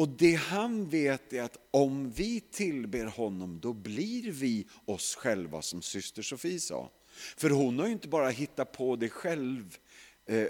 Och 0.01 0.09
det 0.09 0.35
han 0.35 0.89
vet 0.89 1.33
är 1.33 1.41
att 1.41 1.57
om 1.71 2.11
vi 2.11 2.39
tillber 2.39 3.05
honom 3.05 3.59
då 3.59 3.73
blir 3.73 4.31
vi 4.31 4.67
oss 4.85 5.15
själva 5.15 5.61
som 5.61 5.81
syster 5.81 6.21
Sofie 6.21 6.59
sa. 6.59 6.91
För 7.37 7.49
hon 7.49 7.79
har 7.79 7.85
ju 7.85 7.91
inte 7.91 8.07
bara 8.07 8.29
hittat 8.29 8.71
på 8.71 8.95
det 8.95 9.09
själv 9.09 9.77
eh, 10.25 10.47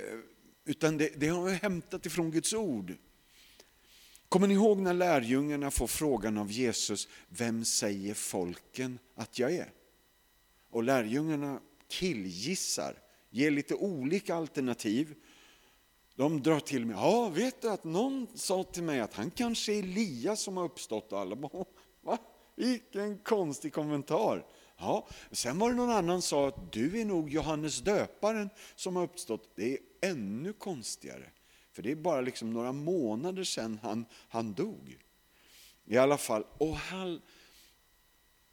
utan 0.65 0.97
det, 0.97 1.09
det 1.15 1.27
har 1.27 1.39
hon 1.39 1.49
hämtat 1.49 2.05
ifrån 2.05 2.31
Guds 2.31 2.53
ord. 2.53 2.93
Kommer 4.29 4.47
ni 4.47 4.53
ihåg 4.53 4.79
när 4.79 4.93
lärjungarna 4.93 5.71
får 5.71 5.87
frågan 5.87 6.37
av 6.37 6.51
Jesus, 6.51 7.07
vem 7.29 7.65
säger 7.65 8.13
folken 8.13 8.99
att 9.15 9.39
jag 9.39 9.53
är? 9.53 9.71
Och 10.69 10.83
lärjungarna 10.83 11.59
killgissar, 11.87 12.95
ger 13.29 13.51
lite 13.51 13.75
olika 13.75 14.35
alternativ. 14.35 15.15
De 16.21 16.41
drar 16.41 16.59
till 16.59 16.85
med, 16.85 16.95
ja 16.95 17.29
vet 17.29 17.61
du 17.61 17.69
att 17.69 17.83
någon 17.83 18.27
sa 18.35 18.63
till 18.63 18.83
mig 18.83 18.99
att 18.99 19.13
han 19.13 19.31
kanske 19.31 19.73
är 19.73 19.79
Elias 19.79 20.41
som 20.41 20.57
har 20.57 20.63
uppstått 20.63 21.11
och 21.11 21.19
alla 21.19 21.35
bara, 21.35 21.65
va? 22.01 22.17
Vilken 22.55 23.17
konstig 23.17 23.73
kommentar. 23.73 24.45
Ja, 24.77 25.07
sen 25.31 25.59
var 25.59 25.69
det 25.69 25.75
någon 25.75 25.89
annan 25.89 26.21
som 26.21 26.29
sa 26.29 26.47
att 26.47 26.71
du 26.71 27.01
är 27.01 27.05
nog 27.05 27.29
Johannes 27.29 27.79
döparen 27.79 28.49
som 28.75 28.95
har 28.95 29.03
uppstått. 29.03 29.51
Det 29.55 29.73
är 29.73 29.79
ännu 30.01 30.53
konstigare. 30.53 31.29
För 31.71 31.83
det 31.83 31.91
är 31.91 31.95
bara 31.95 32.21
liksom 32.21 32.53
några 32.53 32.71
månader 32.71 33.43
sedan 33.43 33.79
han, 33.83 34.05
han 34.29 34.53
dog. 34.53 34.97
I 35.85 35.97
alla 35.97 36.17
fall, 36.17 36.43
och 36.57 36.77
all, 36.91 37.21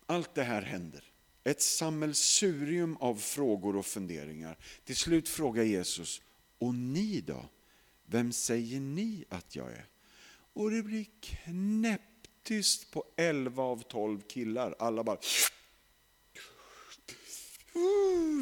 allt 0.06 0.34
det 0.34 0.42
här 0.42 0.62
händer. 0.62 1.04
Ett 1.44 1.62
sammelsurium 1.62 2.96
av 2.96 3.14
frågor 3.14 3.76
och 3.76 3.86
funderingar. 3.86 4.58
Till 4.84 4.96
slut 4.96 5.28
frågar 5.28 5.62
Jesus, 5.62 6.22
och 6.58 6.74
ni 6.74 7.20
då? 7.20 7.44
Vem 8.10 8.32
säger 8.32 8.80
ni 8.80 9.24
att 9.28 9.56
jag 9.56 9.72
är? 9.72 9.86
Och 10.52 10.70
det 10.70 10.82
blir 10.82 11.06
knäpptyst 11.20 12.90
på 12.90 13.04
11 13.16 13.62
av 13.62 13.82
12 13.82 14.20
killar. 14.20 14.74
Alla 14.78 15.04
bara 15.04 15.18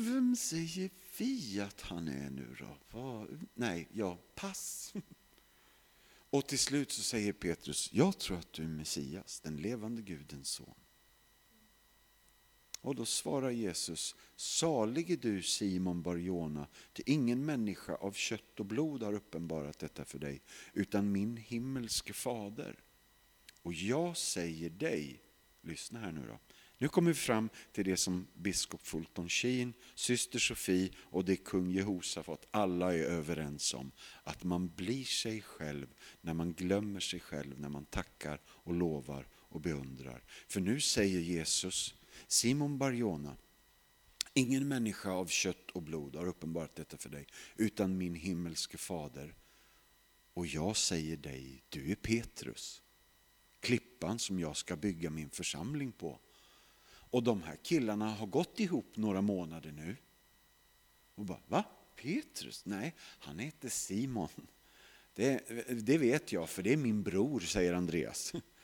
vem 0.04 0.37
säger 0.37 0.90
vi 1.18 1.61
att 1.61 1.80
han 1.80 2.08
är 2.08 2.30
nu 2.30 2.56
då? 2.58 2.78
Vad? 2.90 3.46
Nej, 3.54 3.88
ja, 3.92 4.18
pass. 4.35 4.94
Och 6.30 6.46
till 6.46 6.58
slut 6.58 6.92
så 6.92 7.02
säger 7.02 7.32
Petrus, 7.32 7.92
jag 7.92 8.18
tror 8.18 8.38
att 8.38 8.52
du 8.52 8.62
är 8.62 8.68
Messias, 8.68 9.40
den 9.40 9.56
levande 9.56 10.02
Gudens 10.02 10.49
son. 10.49 10.75
Och 12.86 12.94
då 12.94 13.04
svarar 13.04 13.50
Jesus, 13.50 14.16
salig 14.36 15.10
är 15.10 15.16
du 15.16 15.42
Simon 15.42 16.02
Barjona, 16.02 16.66
till 16.92 17.04
ingen 17.06 17.44
människa 17.44 17.94
av 17.94 18.12
kött 18.12 18.60
och 18.60 18.66
blod 18.66 19.02
har 19.02 19.12
uppenbarat 19.12 19.78
detta 19.78 20.04
för 20.04 20.18
dig, 20.18 20.42
utan 20.72 21.12
min 21.12 21.36
himmelske 21.36 22.12
fader. 22.12 22.78
Och 23.62 23.72
jag 23.74 24.16
säger 24.16 24.70
dig, 24.70 25.20
lyssna 25.62 26.00
här 26.00 26.12
nu 26.12 26.26
då, 26.26 26.38
nu 26.78 26.88
kommer 26.88 27.10
vi 27.10 27.14
fram 27.14 27.48
till 27.72 27.84
det 27.84 27.96
som 27.96 28.26
biskop 28.34 28.86
Fulton 28.86 29.28
Sheen, 29.28 29.72
syster 29.94 30.38
Sofie 30.38 30.90
och 30.98 31.24
det 31.24 31.36
kung 31.36 31.70
Jehosafat 31.70 32.46
alla 32.50 32.94
är 32.94 33.02
överens 33.02 33.74
om. 33.74 33.90
Att 34.22 34.44
man 34.44 34.68
blir 34.68 35.04
sig 35.04 35.42
själv 35.42 35.86
när 36.20 36.34
man 36.34 36.52
glömmer 36.52 37.00
sig 37.00 37.20
själv, 37.20 37.60
när 37.60 37.68
man 37.68 37.84
tackar 37.84 38.40
och 38.46 38.74
lovar 38.74 39.26
och 39.32 39.60
beundrar. 39.60 40.24
För 40.48 40.60
nu 40.60 40.80
säger 40.80 41.20
Jesus, 41.20 41.94
Simon 42.26 42.78
Barjona, 42.78 43.37
ingen 44.35 44.68
människa 44.68 45.11
av 45.11 45.26
kött 45.26 45.70
och 45.73 45.82
blod 45.82 46.16
har 46.16 46.26
uppenbarat 46.26 46.75
detta 46.75 46.96
för 46.96 47.08
dig, 47.08 47.26
utan 47.56 47.99
min 47.99 48.14
himmelske 48.14 48.78
fader. 48.78 49.35
Och 50.35 50.46
jag 50.46 50.76
säger 50.76 51.16
dig, 51.16 51.62
du 51.68 51.90
är 51.90 51.94
Petrus, 51.94 52.82
klippan 53.61 54.18
som 54.18 54.40
jag 54.40 54.56
ska 54.56 54.76
bygga 54.76 55.11
min 55.11 55.30
församling 55.30 55.92
på 55.92 56.20
Och 56.88 57.23
de 57.23 57.42
här 57.42 57.56
killarna 57.62 58.11
har 58.11 58.26
gått 58.26 58.61
ihop 58.61 58.96
några 58.96 59.20
månader 59.20 59.73
nu. 59.73 59.96
Och 61.14 61.25
bara, 61.25 61.40
va? 61.46 61.64
Petrus? 61.96 62.64
Nej, 62.64 62.94
han 62.99 63.38
heter 63.38 63.68
Simon. 63.68 64.28
Det, 65.14 65.49
det 65.68 65.99
vet 65.99 66.32
jag, 66.32 66.49
för 66.49 66.62
det 66.62 66.73
är 66.73 66.76
min 66.76 67.02
bror, 67.02 67.40
säger 67.40 67.73
Andreas. 67.73 68.32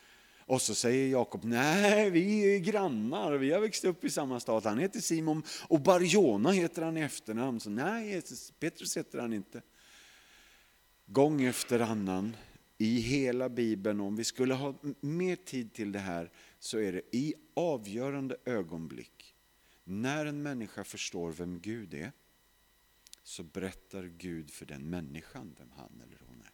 Och 0.46 0.62
så 0.62 0.74
säger 0.74 1.08
Jakob, 1.08 1.44
nej 1.44 2.10
vi 2.10 2.54
är 2.54 2.58
grannar, 2.58 3.32
vi 3.32 3.52
har 3.52 3.60
växt 3.60 3.84
upp 3.84 4.04
i 4.04 4.10
samma 4.10 4.40
stad. 4.40 4.64
Han 4.64 4.78
heter 4.78 5.00
Simon 5.00 5.42
och 5.68 5.80
Barjona 5.80 6.50
heter 6.50 6.82
han 6.82 6.96
i 6.96 7.00
efternamn. 7.00 7.60
Så 7.60 7.70
nej, 7.70 8.22
Petrus 8.58 8.96
heter 8.96 9.18
han 9.18 9.32
inte. 9.32 9.62
Gång 11.06 11.42
efter 11.42 11.80
annan 11.80 12.36
i 12.78 13.00
hela 13.00 13.48
Bibeln, 13.48 14.00
om 14.00 14.16
vi 14.16 14.24
skulle 14.24 14.54
ha 14.54 14.74
mer 15.00 15.36
tid 15.36 15.72
till 15.72 15.92
det 15.92 15.98
här, 15.98 16.30
så 16.58 16.78
är 16.78 16.92
det 16.92 17.16
i 17.16 17.34
avgörande 17.54 18.36
ögonblick, 18.44 19.34
när 19.84 20.26
en 20.26 20.42
människa 20.42 20.84
förstår 20.84 21.32
vem 21.32 21.60
Gud 21.60 21.94
är, 21.94 22.12
så 23.22 23.42
berättar 23.42 24.04
Gud 24.04 24.50
för 24.50 24.66
den 24.66 24.90
människan 24.90 25.54
vem 25.58 25.70
han 25.76 26.02
eller 26.04 26.18
hon 26.26 26.40
är. 26.40 26.52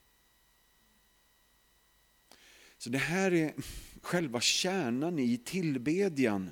Så 2.79 2.91
det 2.91 2.99
här 2.99 3.35
är 3.35 3.55
själva 4.03 4.41
kärnan 4.41 5.19
i 5.19 5.39
tillbedjan. 5.39 6.51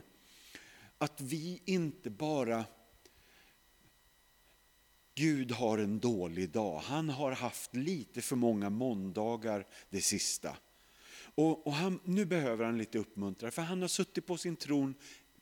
Att 0.99 1.21
vi 1.21 1.63
inte 1.65 2.11
bara 2.11 2.65
Gud 5.15 5.53
har 5.53 5.79
en 5.79 5.99
dålig 5.99 6.51
dag. 6.51 6.79
Han 6.79 7.09
har 7.09 7.33
haft 7.33 7.77
lite 7.77 8.23
för 8.23 8.37
många 8.37 8.71
måndagar 8.71 9.67
det 9.91 10.01
sista. 10.01 10.57
Och, 11.35 11.67
och 11.67 11.73
han, 11.73 12.01
nu 12.05 12.25
behöver 12.25 12.65
han 12.65 12.79
lite 12.79 12.99
uppmuntran, 12.99 13.53
för 13.53 13.63
han 13.63 13.81
har 13.81 13.89
suttit 13.89 14.27
på 14.27 14.37
sin 14.37 14.57
tron 14.57 14.95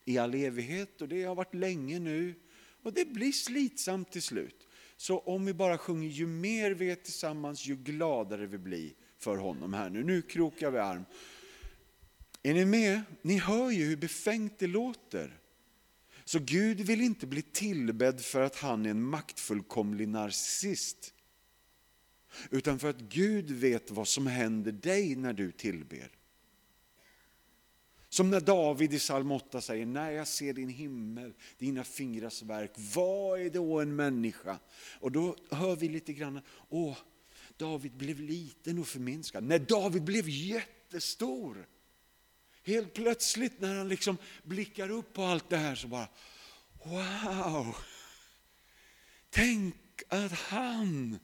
i 0.04 0.18
all 0.18 0.34
evighet 0.34 1.02
och 1.02 1.08
det 1.08 1.24
har 1.24 1.34
varit 1.34 1.54
länge 1.54 1.98
nu. 1.98 2.34
Och 2.82 2.92
det 2.92 3.04
blir 3.04 3.32
slitsamt 3.32 4.12
till 4.12 4.22
slut. 4.22 4.66
Så 4.96 5.18
om 5.18 5.44
vi 5.44 5.54
bara 5.54 5.78
sjunger 5.78 6.08
ju 6.08 6.26
mer 6.26 6.70
vi 6.70 6.90
är 6.90 6.96
tillsammans, 6.96 7.66
ju 7.66 7.76
gladare 7.76 8.46
vi 8.46 8.58
blir 8.58 8.92
för 9.24 9.36
honom 9.36 9.74
här 9.74 9.90
nu. 9.90 10.04
Nu 10.04 10.22
krokar 10.22 10.70
vi 10.70 10.78
arm. 10.78 11.04
Är 12.42 12.54
ni 12.54 12.64
med? 12.64 13.02
Ni 13.22 13.38
hör 13.38 13.70
ju 13.70 13.84
hur 13.84 13.96
befängt 13.96 14.58
det 14.58 14.66
låter. 14.66 15.38
Så 16.24 16.38
Gud 16.38 16.80
vill 16.80 17.00
inte 17.00 17.26
bli 17.26 17.42
tillbedd 17.42 18.20
för 18.20 18.40
att 18.40 18.56
han 18.56 18.86
är 18.86 18.90
en 18.90 19.02
maktfullkomlig 19.02 20.08
narcissist. 20.08 21.14
Utan 22.50 22.78
för 22.78 22.90
att 22.90 23.00
Gud 23.00 23.50
vet 23.50 23.90
vad 23.90 24.08
som 24.08 24.26
händer 24.26 24.72
dig 24.72 25.16
när 25.16 25.32
du 25.32 25.52
tillber. 25.52 26.10
Som 28.08 28.30
när 28.30 28.40
David 28.40 28.94
i 28.94 28.98
psalm 28.98 29.30
8 29.30 29.60
säger, 29.60 29.86
när 29.86 30.10
jag 30.10 30.28
ser 30.28 30.52
din 30.52 30.68
himmel, 30.68 31.34
dina 31.58 31.84
fingrars 31.84 32.42
verk, 32.42 32.72
vad 32.94 33.40
är 33.40 33.50
då 33.50 33.80
en 33.80 33.96
människa? 33.96 34.58
Och 35.00 35.12
då 35.12 35.36
hör 35.50 35.76
vi 35.76 35.88
lite 35.88 36.12
grann, 36.12 36.40
åh, 36.68 36.96
David 37.56 37.96
blev 37.96 38.20
liten 38.20 38.78
och 38.78 38.86
förminskad. 38.86 39.44
När 39.44 39.58
David 39.58 40.04
blev 40.04 40.28
jättestor. 40.28 41.68
Helt 42.62 42.94
plötsligt 42.94 43.60
när 43.60 43.76
han 43.76 43.88
liksom 43.88 44.16
blickar 44.42 44.90
upp 44.90 45.12
på 45.12 45.22
allt 45.22 45.50
det 45.50 45.56
här 45.56 45.74
så 45.74 45.88
bara, 45.88 46.08
wow! 46.84 47.76
Tänk 49.30 49.74
att 50.08 50.32
han 50.32 51.18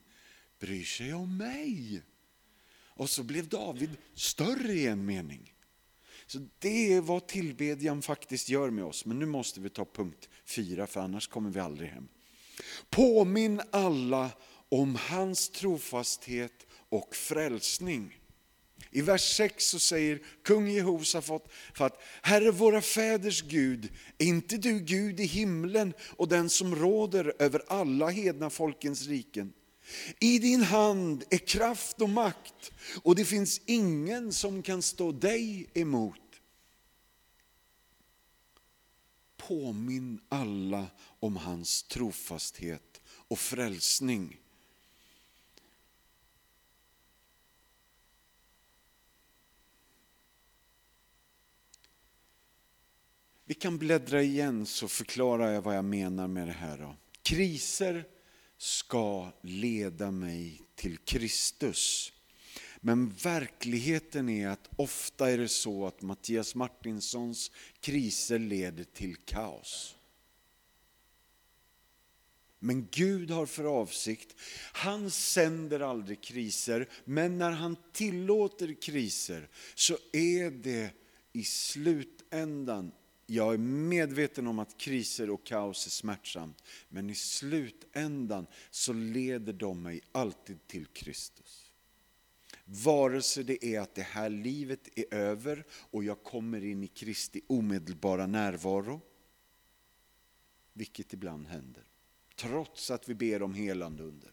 bryr 0.59 0.83
sig 0.83 1.13
om 1.13 1.37
mig. 1.37 2.01
Och 3.01 3.09
så 3.09 3.23
blev 3.23 3.47
David 3.47 3.97
större 4.13 4.73
i 4.73 4.87
en 4.87 5.05
mening. 5.05 5.53
Så 6.25 6.47
det 6.59 6.93
är 6.93 7.01
vad 7.01 7.27
tillbedjan 7.27 8.01
faktiskt 8.01 8.49
gör 8.49 8.69
med 8.69 8.83
oss. 8.83 9.05
Men 9.05 9.19
nu 9.19 9.25
måste 9.25 9.61
vi 9.61 9.69
ta 9.69 9.85
punkt 9.85 10.29
fyra 10.45 10.87
för 10.87 11.01
annars 11.01 11.27
kommer 11.27 11.49
vi 11.49 11.59
aldrig 11.59 11.89
hem. 11.89 12.07
Påminn 12.89 13.61
alla 13.71 14.31
om 14.71 14.95
hans 14.95 15.49
trofasthet 15.49 16.67
och 16.89 17.15
frälsning. 17.15 18.17
I 18.91 19.01
vers 19.01 19.35
6 19.35 19.65
så 19.65 19.79
säger 19.79 20.21
kung 20.43 20.67
Jehosafat 20.67 21.51
för 21.73 21.85
att 21.85 22.01
Herre 22.21 22.51
våra 22.51 22.81
fäders 22.81 23.41
Gud, 23.41 23.89
är 24.17 24.25
inte 24.25 24.57
du 24.57 24.79
Gud 24.79 25.19
i 25.19 25.25
himlen 25.25 25.93
och 26.17 26.27
den 26.27 26.49
som 26.49 26.75
råder 26.75 27.33
över 27.39 27.61
alla 27.67 28.09
hedna 28.09 28.49
folkens 28.49 29.07
riken? 29.07 29.53
I 30.19 30.39
din 30.39 30.61
hand 30.61 31.23
är 31.29 31.37
kraft 31.37 32.01
och 32.01 32.09
makt 32.09 32.71
och 33.03 33.15
det 33.15 33.25
finns 33.25 33.61
ingen 33.65 34.33
som 34.33 34.63
kan 34.63 34.81
stå 34.81 35.11
dig 35.11 35.69
emot. 35.73 36.17
Påminn 39.37 40.19
alla 40.29 40.85
om 41.19 41.37
hans 41.37 41.83
trofasthet 41.83 43.01
och 43.27 43.39
frälsning. 43.39 44.37
Vi 53.51 53.55
kan 53.55 53.77
bläddra 53.77 54.21
igen 54.21 54.65
så 54.65 54.87
förklarar 54.87 55.51
jag 55.51 55.61
vad 55.61 55.75
jag 55.75 55.85
menar 55.85 56.27
med 56.27 56.47
det 56.47 56.53
här. 56.53 56.77
Då. 56.77 56.95
Kriser 57.21 58.05
ska 58.57 59.31
leda 59.41 60.11
mig 60.11 60.61
till 60.75 60.97
Kristus. 60.97 62.13
Men 62.79 63.09
verkligheten 63.09 64.29
är 64.29 64.47
att 64.47 64.69
ofta 64.75 65.29
är 65.29 65.37
det 65.37 65.47
så 65.47 65.87
att 65.87 66.01
Mattias 66.01 66.55
Martinssons 66.55 67.51
kriser 67.79 68.39
leder 68.39 68.83
till 68.83 69.15
kaos. 69.15 69.95
Men 72.59 72.87
Gud 72.91 73.31
har 73.31 73.45
för 73.45 73.63
avsikt, 73.63 74.35
han 74.73 75.11
sänder 75.11 75.79
aldrig 75.79 76.21
kriser, 76.21 76.89
men 77.05 77.37
när 77.37 77.51
han 77.51 77.75
tillåter 77.91 78.81
kriser 78.81 79.49
så 79.75 79.97
är 80.11 80.51
det 80.51 80.91
i 81.33 81.43
slutändan 81.43 82.91
jag 83.31 83.53
är 83.53 83.57
medveten 83.57 84.47
om 84.47 84.59
att 84.59 84.77
kriser 84.77 85.29
och 85.29 85.43
kaos 85.43 85.85
är 85.85 85.89
smärtsamt, 85.89 86.63
men 86.89 87.09
i 87.09 87.15
slutändan 87.15 88.47
så 88.69 88.93
leder 88.93 89.53
de 89.53 89.81
mig 89.83 90.01
alltid 90.11 90.67
till 90.67 90.85
Kristus. 90.85 91.71
Vare 92.65 93.21
sig 93.21 93.43
det 93.43 93.65
är 93.65 93.79
att 93.79 93.95
det 93.95 94.01
här 94.01 94.29
livet 94.29 94.89
är 94.95 95.13
över 95.13 95.65
och 95.71 96.03
jag 96.03 96.23
kommer 96.23 96.63
in 96.63 96.83
i 96.83 96.87
Kristi 96.87 97.41
omedelbara 97.47 98.27
närvaro, 98.27 99.01
vilket 100.73 101.13
ibland 101.13 101.47
händer, 101.47 101.83
trots 102.35 102.91
att 102.91 103.09
vi 103.09 103.15
ber 103.15 103.41
om 103.41 103.53
helande 103.53 104.03
under. 104.03 104.31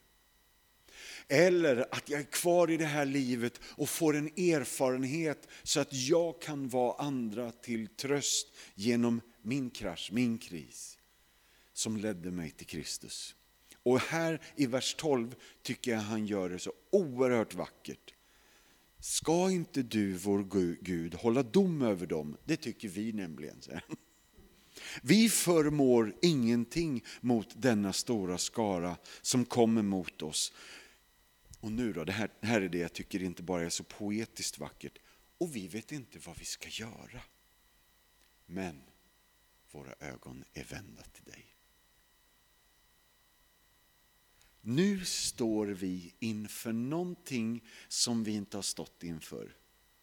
Eller 1.28 1.94
att 1.94 2.08
jag 2.08 2.20
är 2.20 2.24
kvar 2.24 2.70
i 2.70 2.76
det 2.76 2.84
här 2.84 3.04
livet 3.04 3.60
och 3.64 3.88
får 3.88 4.16
en 4.16 4.26
erfarenhet 4.26 5.48
så 5.62 5.80
att 5.80 5.92
jag 5.92 6.42
kan 6.42 6.68
vara 6.68 7.02
andra 7.02 7.52
till 7.52 7.88
tröst 7.88 8.46
genom 8.74 9.20
min 9.42 9.70
krasch, 9.70 10.10
min 10.12 10.38
kris 10.38 10.98
som 11.72 11.96
ledde 11.96 12.30
mig 12.30 12.50
till 12.50 12.66
Kristus. 12.66 13.34
Och 13.82 14.00
här 14.00 14.40
i 14.56 14.66
vers 14.66 14.94
12 14.94 15.34
tycker 15.62 15.90
jag 15.90 15.98
han 15.98 16.26
gör 16.26 16.48
det 16.48 16.58
så 16.58 16.72
oerhört 16.90 17.54
vackert. 17.54 18.14
Ska 19.00 19.50
inte 19.50 19.82
du, 19.82 20.12
vår 20.12 20.44
Gud, 20.82 21.14
hålla 21.14 21.42
dom 21.42 21.82
över 21.82 22.06
dem? 22.06 22.36
Det 22.44 22.56
tycker 22.56 22.88
vi 22.88 23.12
nämligen. 23.12 23.60
Vi 25.02 25.28
förmår 25.28 26.14
ingenting 26.22 27.04
mot 27.20 27.48
denna 27.56 27.92
stora 27.92 28.38
skara 28.38 28.96
som 29.22 29.44
kommer 29.44 29.82
mot 29.82 30.22
oss. 30.22 30.52
Och 31.60 31.72
nu 31.72 31.92
då, 31.92 32.04
det 32.04 32.12
här, 32.12 32.30
det 32.40 32.46
här 32.46 32.60
är 32.60 32.68
det 32.68 32.78
jag 32.78 32.92
tycker 32.92 33.22
inte 33.22 33.42
bara 33.42 33.64
är 33.64 33.68
så 33.70 33.84
poetiskt 33.84 34.58
vackert. 34.58 34.98
Och 35.38 35.56
vi 35.56 35.68
vet 35.68 35.92
inte 35.92 36.18
vad 36.18 36.38
vi 36.38 36.44
ska 36.44 36.68
göra. 36.68 37.22
Men 38.46 38.82
våra 39.70 39.94
ögon 40.00 40.44
är 40.52 40.64
vända 40.64 41.02
till 41.02 41.24
dig. 41.24 41.54
Nu 44.60 45.04
står 45.04 45.66
vi 45.66 46.14
inför 46.18 46.72
någonting 46.72 47.64
som 47.88 48.24
vi 48.24 48.32
inte 48.32 48.56
har 48.56 48.62
stått 48.62 49.02
inför 49.02 49.56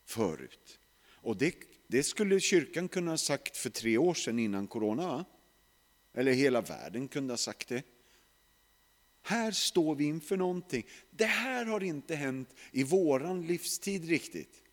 förut. 0.06 0.80
Och 1.08 1.38
det, 1.38 1.56
det 1.88 2.04
skulle 2.04 2.40
kyrkan 2.40 2.90
kunna 2.90 3.12
ha 3.12 3.18
sagt 3.18 3.58
för 3.58 3.70
tre 3.70 3.98
år 3.98 4.14
sedan 4.14 4.40
innan 4.40 4.68
corona. 4.68 5.26
Eller 6.14 6.32
hela 6.32 6.62
världen 6.62 7.08
kunde 7.08 7.34
ha 7.34 7.38
sagt 7.38 7.68
det. 7.68 7.84
Här 9.28 9.52
står 9.52 9.96
vi 9.96 10.04
inför 10.04 10.38
någonting. 10.38 10.86
Det 11.12 11.26
här 11.26 11.66
har 11.66 11.84
inte 11.84 12.16
hänt 12.16 12.56
i 12.72 12.84
våran 12.84 13.48
livstid 13.48 14.10
riktigt. 14.10 14.64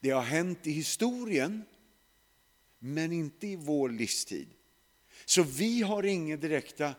Det 0.00 0.10
har 0.10 0.22
hänt 0.22 0.66
i 0.66 0.70
historien, 0.70 1.64
men 2.78 3.12
inte 3.12 3.46
i 3.46 3.56
vår 3.56 3.88
livstid. 3.88 4.48
Så 5.24 5.42
vi 5.42 5.82
har 5.82 6.02
inga 6.02 6.36
direkta 6.36 6.94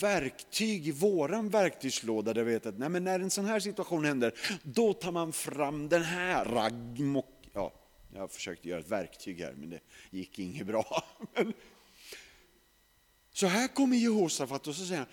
verktyg 0.00 0.88
i 0.88 0.92
våran 0.92 1.48
verktygslåda 1.48 2.34
där 2.34 2.44
vi 2.44 2.52
vet 2.52 2.66
att 2.66 2.78
nej, 2.78 2.88
men 2.88 3.04
när 3.04 3.20
en 3.20 3.30
sån 3.30 3.44
här 3.44 3.60
situation 3.60 4.04
händer, 4.04 4.34
då 4.62 4.92
tar 4.92 5.12
man 5.12 5.32
fram 5.32 5.88
den 5.88 6.02
här 6.02 6.44
ragmok, 6.44 7.50
ja, 7.52 7.72
Jag 8.14 8.30
försökte 8.30 8.68
göra 8.68 8.80
ett 8.80 8.90
verktyg 8.90 9.40
här, 9.40 9.52
men 9.52 9.70
det 9.70 9.80
gick 10.10 10.38
inget 10.38 10.66
bra. 10.66 11.04
Så 13.32 13.46
här 13.46 13.68
kommer 13.68 13.96
Jehosafat 13.96 14.66
och 14.66 14.74
så 14.74 14.86
säger 14.86 14.98
han, 14.98 15.08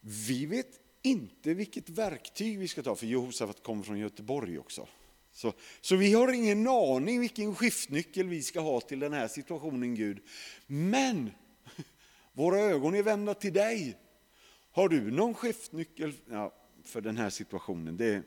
vi 0.00 0.46
vet 0.46 0.80
inte 1.02 1.54
vilket 1.54 1.88
verktyg 1.88 2.58
vi 2.58 2.68
ska 2.68 2.82
ta, 2.82 2.96
för 2.96 3.06
Jehosafat 3.06 3.62
kommer 3.62 3.82
från 3.82 3.98
Göteborg 3.98 4.58
också. 4.58 4.88
Så, 5.32 5.52
så 5.80 5.96
vi 5.96 6.12
har 6.12 6.32
ingen 6.32 6.68
aning 6.68 7.20
vilken 7.20 7.54
skiftnyckel 7.54 8.28
vi 8.28 8.42
ska 8.42 8.60
ha 8.60 8.80
till 8.80 8.98
den 8.98 9.12
här 9.12 9.28
situationen 9.28 9.94
Gud. 9.94 10.18
Men 10.66 11.30
våra 12.32 12.58
ögon 12.58 12.94
är 12.94 13.02
vända 13.02 13.34
till 13.34 13.52
dig. 13.52 13.98
Har 14.70 14.88
du 14.88 15.10
någon 15.10 15.34
skiftnyckel 15.34 16.12
ja, 16.30 16.54
för 16.84 17.00
den 17.00 17.16
här 17.16 17.30
situationen? 17.30 17.96
Det, 17.96 18.22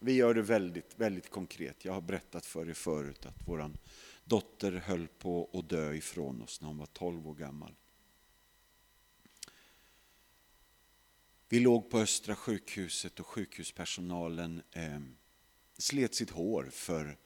vi 0.00 0.12
gör 0.12 0.34
det 0.34 0.42
väldigt, 0.42 0.98
väldigt 0.98 1.30
konkret. 1.30 1.84
Jag 1.84 1.92
har 1.92 2.00
berättat 2.00 2.46
för 2.46 2.68
er 2.68 2.74
förut 2.74 3.26
att 3.26 3.36
vår 3.46 3.70
dotter 4.24 4.72
höll 4.72 5.08
på 5.08 5.50
att 5.52 5.68
dö 5.68 5.94
ifrån 5.94 6.42
oss 6.42 6.60
när 6.60 6.68
hon 6.68 6.78
var 6.78 6.86
12 6.86 7.28
år 7.28 7.34
gammal. 7.34 7.74
Vi 11.48 11.60
låg 11.60 11.90
på 11.90 11.98
Östra 11.98 12.36
sjukhuset 12.36 13.20
och 13.20 13.26
sjukhuspersonalen 13.26 14.62
eh, 14.72 15.00
slet 15.78 16.14
sitt 16.14 16.30
hår 16.30 16.68
för 16.72 17.18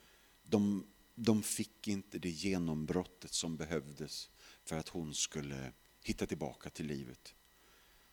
de, 0.43 0.87
de 1.15 1.43
fick 1.43 1.89
inte 1.89 2.19
det 2.19 2.31
genombrottet 2.31 3.33
som 3.33 3.57
behövdes 3.57 4.31
för 4.65 4.77
att 4.77 4.89
hon 4.89 5.15
skulle 5.15 5.73
hitta 6.03 6.27
tillbaka 6.27 6.71
till 6.71 6.87
livet. 6.87 7.35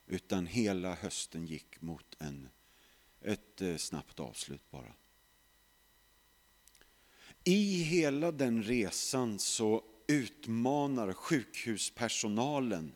Utan 0.05 0.47
hela 0.47 0.95
hösten 0.95 1.45
gick 1.45 1.81
mot 1.81 2.15
en, 2.19 2.49
ett 3.21 3.61
eh, 3.61 3.77
snabbt 3.77 4.19
avslut 4.19 4.71
bara. 4.71 4.93
I 7.43 7.83
hela 7.83 8.31
den 8.31 8.63
resan 8.63 9.39
så 9.39 9.83
utmanar 10.07 11.13
sjukhuspersonalen 11.13 12.95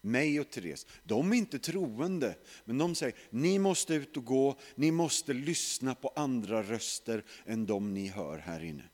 mig 0.00 0.40
och 0.40 0.50
Therese. 0.50 0.86
De 1.04 1.32
är 1.32 1.36
inte 1.36 1.58
troende, 1.58 2.34
men 2.64 2.78
de 2.78 2.94
säger 2.94 3.14
ni 3.30 3.58
måste 3.58 3.94
ut 3.94 4.16
och 4.16 4.24
gå, 4.24 4.58
ni 4.74 4.90
måste 4.90 5.32
lyssna 5.32 5.94
på 5.94 6.12
andra 6.16 6.62
röster 6.62 7.24
än 7.46 7.66
de 7.66 7.94
ni 7.94 8.08
hör 8.08 8.38
här 8.38 8.64
inne. 8.64 8.84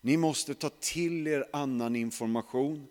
Ni 0.00 0.16
måste 0.16 0.54
ta 0.54 0.70
till 0.70 1.26
er 1.26 1.44
annan 1.52 1.96
information 1.96 2.86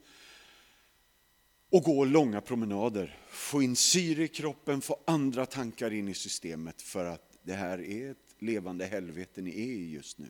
och 1.71 1.83
gå 1.83 2.05
långa 2.05 2.41
promenader. 2.41 3.19
Få 3.27 3.61
in 3.61 3.75
syre 3.75 4.23
i 4.23 4.27
kroppen, 4.27 4.81
få 4.81 4.99
andra 5.07 5.45
tankar 5.45 5.93
in 5.93 6.07
i 6.07 6.13
systemet 6.13 6.81
för 6.81 7.05
att 7.05 7.37
det 7.43 7.53
här 7.53 7.81
är 7.81 8.11
ett 8.11 8.35
levande 8.39 8.85
helvete 8.85 9.41
ni 9.41 9.51
är 9.51 9.73
i 9.73 9.91
just 9.91 10.17
nu. 10.17 10.29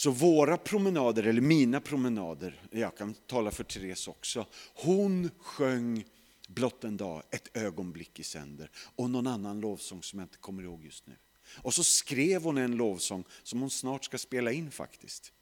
Så 0.00 0.10
våra 0.10 0.56
promenader, 0.56 1.22
eller 1.22 1.40
mina 1.40 1.80
promenader, 1.80 2.60
jag 2.70 2.96
kan 2.96 3.14
tala 3.14 3.50
för 3.50 3.64
Therese 3.64 4.08
också, 4.08 4.46
hon 4.74 5.30
sjöng 5.38 6.04
Blott 6.48 6.84
en 6.84 6.96
dag, 6.96 7.22
ett 7.30 7.56
ögonblick 7.56 8.20
i 8.20 8.22
sänder 8.22 8.70
och 8.96 9.10
någon 9.10 9.26
annan 9.26 9.60
lovsång 9.60 10.02
som 10.02 10.18
jag 10.18 10.24
inte 10.26 10.38
kommer 10.38 10.62
ihåg 10.62 10.84
just 10.84 11.06
nu. 11.06 11.16
Och 11.56 11.74
så 11.74 11.84
skrev 11.84 12.42
hon 12.42 12.58
en 12.58 12.76
lovsång 12.76 13.24
som 13.42 13.60
hon 13.60 13.70
snart 13.70 14.04
ska 14.04 14.18
spela 14.18 14.52
in 14.52 14.70
faktiskt. 14.70 15.32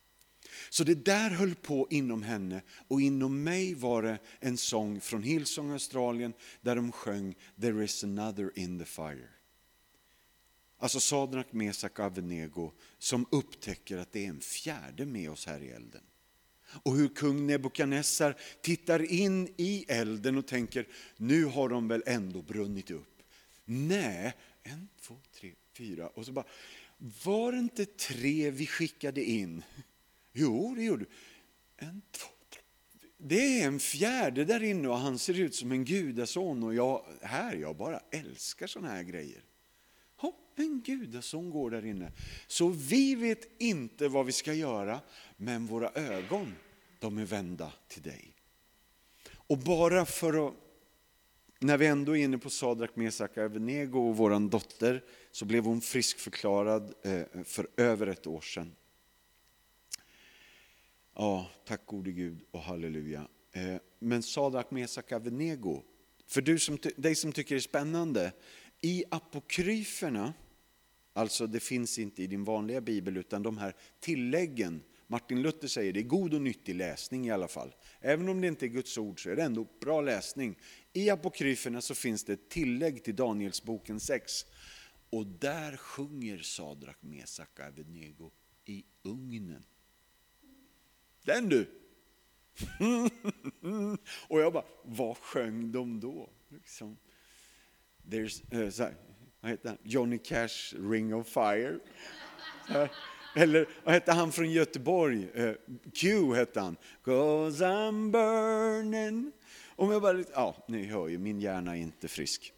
Så 0.71 0.85
det 0.85 1.05
där 1.05 1.31
höll 1.31 1.55
på 1.55 1.87
inom 1.91 2.23
henne 2.23 2.63
och 2.89 3.01
inom 3.01 3.43
mig 3.43 3.75
var 3.75 4.03
det 4.03 4.19
en 4.41 4.57
sång 4.57 5.01
från 5.01 5.23
Hillsong 5.23 5.71
Australien 5.71 6.33
där 6.61 6.77
de 6.77 6.93
sjöng 6.93 7.35
There 7.61 7.85
is 7.85 8.05
another 8.05 8.59
in 8.59 8.79
the 8.79 8.85
fire. 8.85 9.38
Alltså 10.79 11.01
Sadrak, 11.01 11.53
Mesak 11.53 11.99
och 11.99 12.05
Avenego 12.05 12.73
som 12.99 13.27
upptäcker 13.31 13.97
att 13.97 14.13
det 14.13 14.25
är 14.25 14.29
en 14.29 14.41
fjärde 14.41 15.07
med 15.07 15.31
oss 15.31 15.47
här 15.47 15.63
i 15.63 15.69
elden. 15.69 16.03
Och 16.83 16.97
hur 16.97 17.09
kung 17.09 17.47
Nebukadnessar 17.47 18.37
tittar 18.61 19.13
in 19.13 19.55
i 19.57 19.85
elden 19.89 20.39
och 20.39 20.47
tänker, 20.47 20.89
nu 21.17 21.45
har 21.45 21.69
de 21.69 21.89
väl 21.89 22.03
ändå 22.07 22.43
brunnit 22.43 22.91
upp. 22.91 23.23
Nej, 23.65 24.35
en, 24.63 24.89
två, 25.01 25.17
tre, 25.41 25.53
fyra 25.73 26.09
och 26.09 26.27
så 26.27 26.33
bara, 26.33 26.47
var 27.25 27.53
det 27.53 27.59
inte 27.59 27.87
tre 27.87 28.51
vi 28.51 28.67
skickade 28.67 29.25
in? 29.25 29.63
Jo, 30.33 30.75
det 30.75 30.83
gjorde 30.83 31.05
du. 31.05 31.11
En, 31.77 32.03
två, 32.11 32.29
tre. 32.51 32.63
Det 33.19 33.61
är 33.61 33.67
en 33.67 33.81
fjärde 33.81 34.45
där 34.45 34.63
inne 34.63 34.89
och 34.89 34.99
han 34.99 35.19
ser 35.19 35.41
ut 35.41 35.55
som 35.55 35.73
en 35.73 35.85
gudason 35.85 36.63
och 36.63 36.75
jag, 36.75 37.05
här, 37.23 37.57
jag 37.57 37.77
bara 37.77 38.01
älskar 38.11 38.67
sådana 38.67 38.95
här 38.95 39.03
grejer 39.03 39.43
en 40.63 40.81
gudason 40.81 41.51
går 41.51 41.71
där 41.71 41.87
inne. 41.87 42.13
Så 42.47 42.69
vi 42.69 43.15
vet 43.15 43.49
inte 43.59 44.09
vad 44.09 44.27
vi 44.27 44.33
ska 44.33 44.55
göra, 44.55 45.01
men 45.37 45.67
våra 45.67 45.91
ögon, 45.91 46.55
de 46.99 47.19
är 47.19 47.25
vända 47.25 47.73
till 47.89 48.03
dig. 48.03 48.35
Och 49.31 49.59
bara 49.59 50.07
för 50.07 50.49
att, 50.49 50.55
när 51.59 51.79
vi 51.79 51.87
ändå 51.87 52.17
är 52.17 52.25
inne 52.25 52.39
på 52.39 52.51
Sadrak, 52.51 52.97
Mesak 52.97 53.39
Avenego 53.39 54.09
och 54.09 54.17
vår 54.17 54.49
dotter, 54.49 55.05
så 55.31 55.45
blev 55.45 55.65
hon 55.65 55.81
friskförklarad 55.81 56.95
eh, 57.03 57.43
för 57.45 57.69
över 57.77 58.07
ett 58.07 58.27
år 58.27 58.41
sedan. 58.41 58.75
Ja, 61.15 61.51
tack 61.65 61.87
gode 61.87 62.13
Gud 62.13 62.41
och 62.51 62.61
halleluja. 62.61 63.29
Eh, 63.53 63.77
men 63.99 64.23
Sadrak, 64.23 64.71
Mesak 64.71 65.13
Avenego, 65.13 65.83
för 66.27 66.43
du 66.43 66.59
som, 66.59 66.79
dig 66.97 67.15
som 67.15 67.33
tycker 67.33 67.55
det 67.55 67.59
är 67.59 67.61
spännande, 67.61 68.33
i 68.81 69.05
apokryferna 69.11 70.35
Alltså 71.19 71.47
det 71.47 71.61
finns 71.61 71.99
inte 71.99 72.23
i 72.23 72.27
din 72.27 72.45
vanliga 72.45 72.81
bibel 72.81 73.17
utan 73.17 73.43
de 73.43 73.59
här 73.59 73.75
tilläggen. 74.01 74.83
Martin 75.07 75.43
Luther 75.43 75.69
säger 75.69 75.93
det 75.93 76.01
är 76.01 76.05
god 76.05 76.35
och 76.35 76.43
nyttig 76.43 76.75
läsning 76.75 77.27
i 77.27 77.31
alla 77.31 77.49
fall. 77.49 77.75
Även 78.01 78.29
om 78.29 78.41
det 78.41 78.47
inte 78.47 78.67
är 78.67 78.69
Guds 78.69 78.99
ord 78.99 79.23
så 79.23 79.31
är 79.31 79.37
det 79.37 79.43
ändå 79.43 79.67
bra 79.81 80.01
läsning. 80.01 80.59
I 80.93 81.11
apokryferna 81.11 81.81
så 81.81 81.95
finns 81.95 82.25
det 82.25 82.33
ett 82.33 82.49
tillägg 82.49 83.05
till 83.05 83.17
Danielsboken 83.17 84.01
6. 84.01 84.47
Och 85.11 85.27
där 85.27 85.77
sjunger 85.77 86.39
Sadrak, 86.39 86.97
Mesak 87.01 87.51
och 87.59 87.65
Abednego 87.65 88.31
i 88.65 88.85
ugnen. 89.03 89.65
Den 91.25 91.49
du! 91.49 91.71
och 94.29 94.41
jag 94.41 94.53
bara, 94.53 94.65
vad 94.85 95.17
sjöng 95.17 95.73
de 95.73 96.01
då? 96.01 96.31
Liksom. 96.49 96.97
There's, 98.03 98.55
uh, 98.55 98.93
vad 99.41 99.51
heter 99.51 99.69
han? 99.69 99.79
Johnny 99.83 100.19
Cash, 100.19 100.75
Ring 100.91 101.15
of 101.15 101.27
Fire. 101.27 101.79
Eh, 102.71 102.89
eller 103.35 103.69
vad 103.85 103.95
hette 103.95 104.13
han 104.13 104.33
från 104.33 104.51
Göteborg? 104.51 105.29
Eh, 105.35 105.53
Q 105.95 106.35
hette 106.35 106.61
han. 106.61 106.77
Cause 107.05 107.65
I'm 107.65 108.11
burning. 108.11 109.33
Om 109.77 109.91
jag 109.91 110.03
bara, 110.03 110.25
ja, 110.33 110.65
ni 110.69 110.85
hör 110.85 111.09
ju, 111.09 111.19
min 111.19 111.41
hjärna 111.41 111.77
är 111.77 111.81
inte 111.81 112.09
frisk. 112.09 112.53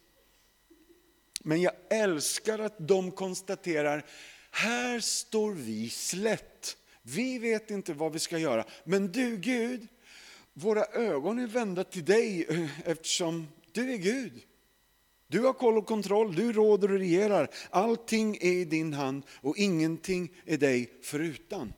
Men 1.43 1.61
jag 1.61 1.73
älskar 1.89 2.59
att 2.59 2.75
de 2.77 3.11
konstaterar, 3.11 4.05
här 4.51 4.99
står 4.99 5.51
vi 5.51 5.89
slätt. 5.89 6.77
Vi 7.01 7.39
vet 7.39 7.71
inte 7.71 7.93
vad 7.93 8.13
vi 8.13 8.19
ska 8.19 8.37
göra. 8.37 8.65
Men 8.83 9.11
du 9.11 9.37
Gud, 9.37 9.87
våra 10.53 10.85
ögon 10.85 11.39
är 11.39 11.47
vända 11.47 11.83
till 11.83 12.05
dig 12.05 12.45
eh, 12.49 12.89
eftersom 12.89 13.47
du 13.71 13.93
är 13.93 13.97
Gud. 13.97 14.43
Du 15.31 15.39
har 15.39 15.53
koll 15.53 15.77
och 15.77 15.85
kontroll, 15.85 16.35
du 16.35 16.53
råder 16.53 16.91
och 16.91 16.99
regerar. 16.99 17.49
Allting 17.69 18.35
är 18.35 18.51
i 18.51 18.65
din 18.65 18.93
hand 18.93 19.23
och 19.41 19.57
ingenting 19.57 20.31
är 20.45 20.57
dig 20.57 20.93
förutan. 21.01 21.73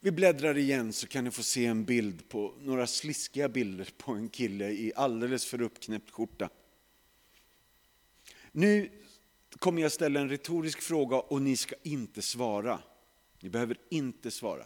Vi 0.00 0.12
bläddrar 0.12 0.58
igen 0.58 0.92
så 0.92 1.06
kan 1.06 1.24
ni 1.24 1.30
få 1.30 1.42
se 1.42 1.66
en 1.66 1.84
bild 1.84 2.28
på 2.28 2.54
några 2.60 2.86
sliskiga 2.86 3.48
bilder 3.48 3.88
på 3.96 4.12
en 4.12 4.28
kille 4.28 4.70
i 4.70 4.92
alldeles 4.96 5.46
för 5.46 5.62
uppknäppt 5.62 6.10
skjorta. 6.10 6.48
Nu 8.52 8.90
kommer 9.58 9.82
jag 9.82 9.92
ställa 9.92 10.20
en 10.20 10.28
retorisk 10.28 10.82
fråga 10.82 11.16
och 11.16 11.42
ni 11.42 11.56
ska 11.56 11.74
inte 11.82 12.22
svara. 12.22 12.80
Ni 13.40 13.50
behöver 13.50 13.76
inte 13.90 14.30
svara. 14.30 14.64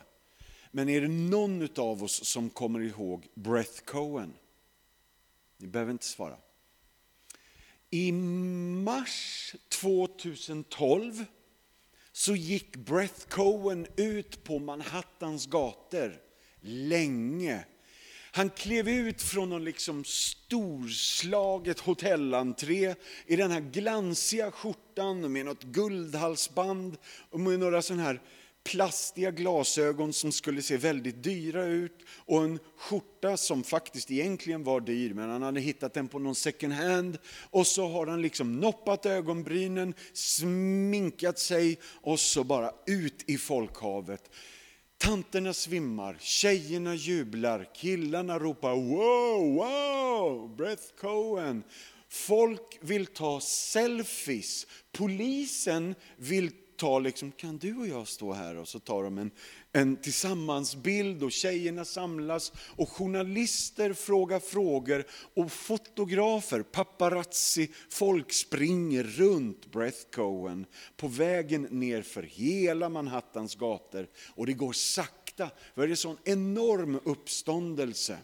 Men 0.70 0.88
är 0.88 1.00
det 1.00 1.08
någon 1.08 1.68
av 1.76 2.04
oss 2.04 2.24
som 2.24 2.50
kommer 2.50 2.80
ihåg 2.80 3.28
Breath 3.34 3.82
Cohen? 3.84 4.34
Ni 5.56 5.66
behöver 5.66 5.92
inte 5.92 6.04
svara. 6.04 6.36
I 7.90 8.12
mars 8.12 9.54
2012 9.68 11.24
så 12.12 12.36
gick 12.36 12.76
Breath 12.76 13.28
Cohen 13.28 13.86
ut 13.96 14.44
på 14.44 14.58
Manhattans 14.58 15.46
gator 15.46 16.20
länge. 16.60 17.64
Han 18.32 18.50
klev 18.50 18.88
ut 18.88 19.22
från 19.22 19.50
någon 19.50 19.64
liksom 19.64 20.04
storslaget 20.04 21.80
hotellentré 21.80 22.94
i 23.26 23.36
den 23.36 23.50
här 23.50 23.60
glansiga 23.60 24.50
skjortan 24.50 25.32
med 25.32 25.44
något 25.44 25.62
guldhalsband 25.62 26.96
och 27.30 27.40
med 27.40 27.58
några 27.58 27.82
sådana 27.82 28.02
här 28.02 28.20
plastiga 28.68 29.30
glasögon 29.30 30.12
som 30.12 30.32
skulle 30.32 30.62
se 30.62 30.76
väldigt 30.76 31.22
dyra 31.22 31.64
ut 31.64 32.04
och 32.10 32.44
en 32.44 32.58
skjorta 32.76 33.36
som 33.36 33.64
faktiskt 33.64 34.10
egentligen 34.10 34.64
var 34.64 34.80
dyr 34.80 35.14
men 35.14 35.30
han 35.30 35.42
hade 35.42 35.60
hittat 35.60 35.94
den 35.94 36.08
på 36.08 36.18
någon 36.18 36.34
second 36.34 36.72
hand. 36.72 37.18
Och 37.50 37.66
så 37.66 37.88
har 37.88 38.06
han 38.06 38.22
liksom 38.22 38.60
noppat 38.60 39.06
ögonbrynen, 39.06 39.94
sminkat 40.12 41.38
sig 41.38 41.78
och 41.84 42.20
så 42.20 42.44
bara 42.44 42.72
ut 42.86 43.24
i 43.26 43.38
folkhavet. 43.38 44.30
Tanterna 44.98 45.52
svimmar, 45.54 46.16
tjejerna 46.20 46.94
jublar, 46.94 47.68
killarna 47.74 48.38
ropar 48.38 48.74
wow, 48.74 49.54
wow, 49.54 50.56
Breath 50.56 50.94
Cohen. 51.00 51.62
Folk 52.08 52.78
vill 52.80 53.06
ta 53.06 53.40
selfies. 53.40 54.66
Polisen 54.92 55.94
vill 56.16 56.50
ta, 56.78 56.98
liksom, 56.98 57.32
kan 57.32 57.58
du 57.58 57.76
och 57.76 57.88
jag 57.88 58.08
stå 58.08 58.32
här? 58.32 58.56
Och 58.56 58.68
så 58.68 58.78
tar 58.78 59.04
de 59.04 59.18
en, 59.18 59.30
en 59.72 59.96
tillsammansbild 59.96 61.22
och 61.22 61.32
tjejerna 61.32 61.84
samlas 61.84 62.52
och 62.76 62.88
journalister 62.88 63.92
frågar 63.92 64.40
frågor 64.40 65.04
och 65.34 65.52
fotografer, 65.52 66.62
paparazzi, 66.62 67.70
folk 67.90 68.32
springer 68.32 69.02
runt 69.02 69.72
Breath 69.72 70.10
Cohen 70.12 70.66
på 70.96 71.08
vägen 71.08 71.62
ner 71.62 72.02
för 72.02 72.22
hela 72.22 72.88
Manhattans 72.88 73.54
gator 73.54 74.08
och 74.34 74.46
det 74.46 74.52
går 74.52 74.72
sakta, 74.72 75.50
för 75.74 75.86
det 75.86 75.92
är 75.92 75.96
sån 75.96 76.18
enorm 76.24 77.00
uppståndelse. 77.04 78.18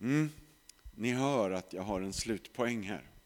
Mm. 0.00 0.30
Ni 0.94 1.12
hör 1.12 1.50
att 1.50 1.72
jag 1.72 1.82
har 1.82 2.00
en 2.00 2.12
slutpoäng 2.12 2.82
här. 2.82 3.17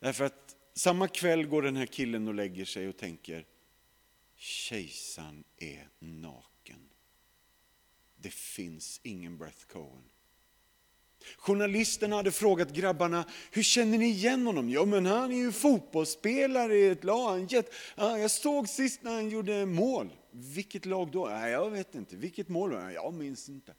Därför 0.00 0.24
att 0.24 0.56
samma 0.74 1.08
kväll 1.08 1.46
går 1.46 1.62
den 1.62 1.76
här 1.76 1.86
killen 1.86 2.28
och 2.28 2.34
lägger 2.34 2.64
sig 2.64 2.88
och 2.88 2.96
tänker, 2.96 3.46
kejsaren 4.36 5.44
är 5.58 5.88
naken. 5.98 6.88
Det 8.16 8.32
finns 8.32 9.00
ingen 9.02 9.38
Breath 9.38 9.66
Cohen. 9.66 10.04
Journalisterna 11.36 12.16
hade 12.16 12.32
frågat 12.32 12.72
grabbarna, 12.72 13.24
hur 13.50 13.62
känner 13.62 13.98
ni 13.98 14.06
igen 14.06 14.46
honom? 14.46 14.70
Ja 14.70 14.84
men 14.84 15.06
han 15.06 15.32
är 15.32 15.36
ju 15.36 15.52
fotbollsspelare 15.52 16.76
i 16.76 16.86
ett 16.86 17.04
lag. 17.04 17.52
Jag 17.96 18.30
såg 18.30 18.68
sist 18.68 19.02
när 19.02 19.12
han 19.12 19.28
gjorde 19.28 19.66
mål. 19.66 20.10
Vilket 20.30 20.86
lag 20.86 21.10
då? 21.10 21.30
Jag 21.30 21.70
vet 21.70 21.94
inte. 21.94 22.16
Vilket 22.16 22.48
mål 22.48 22.72
var 22.72 22.84
det? 22.84 22.92
Jag 22.92 23.14
minns 23.14 23.48
inte. 23.48 23.74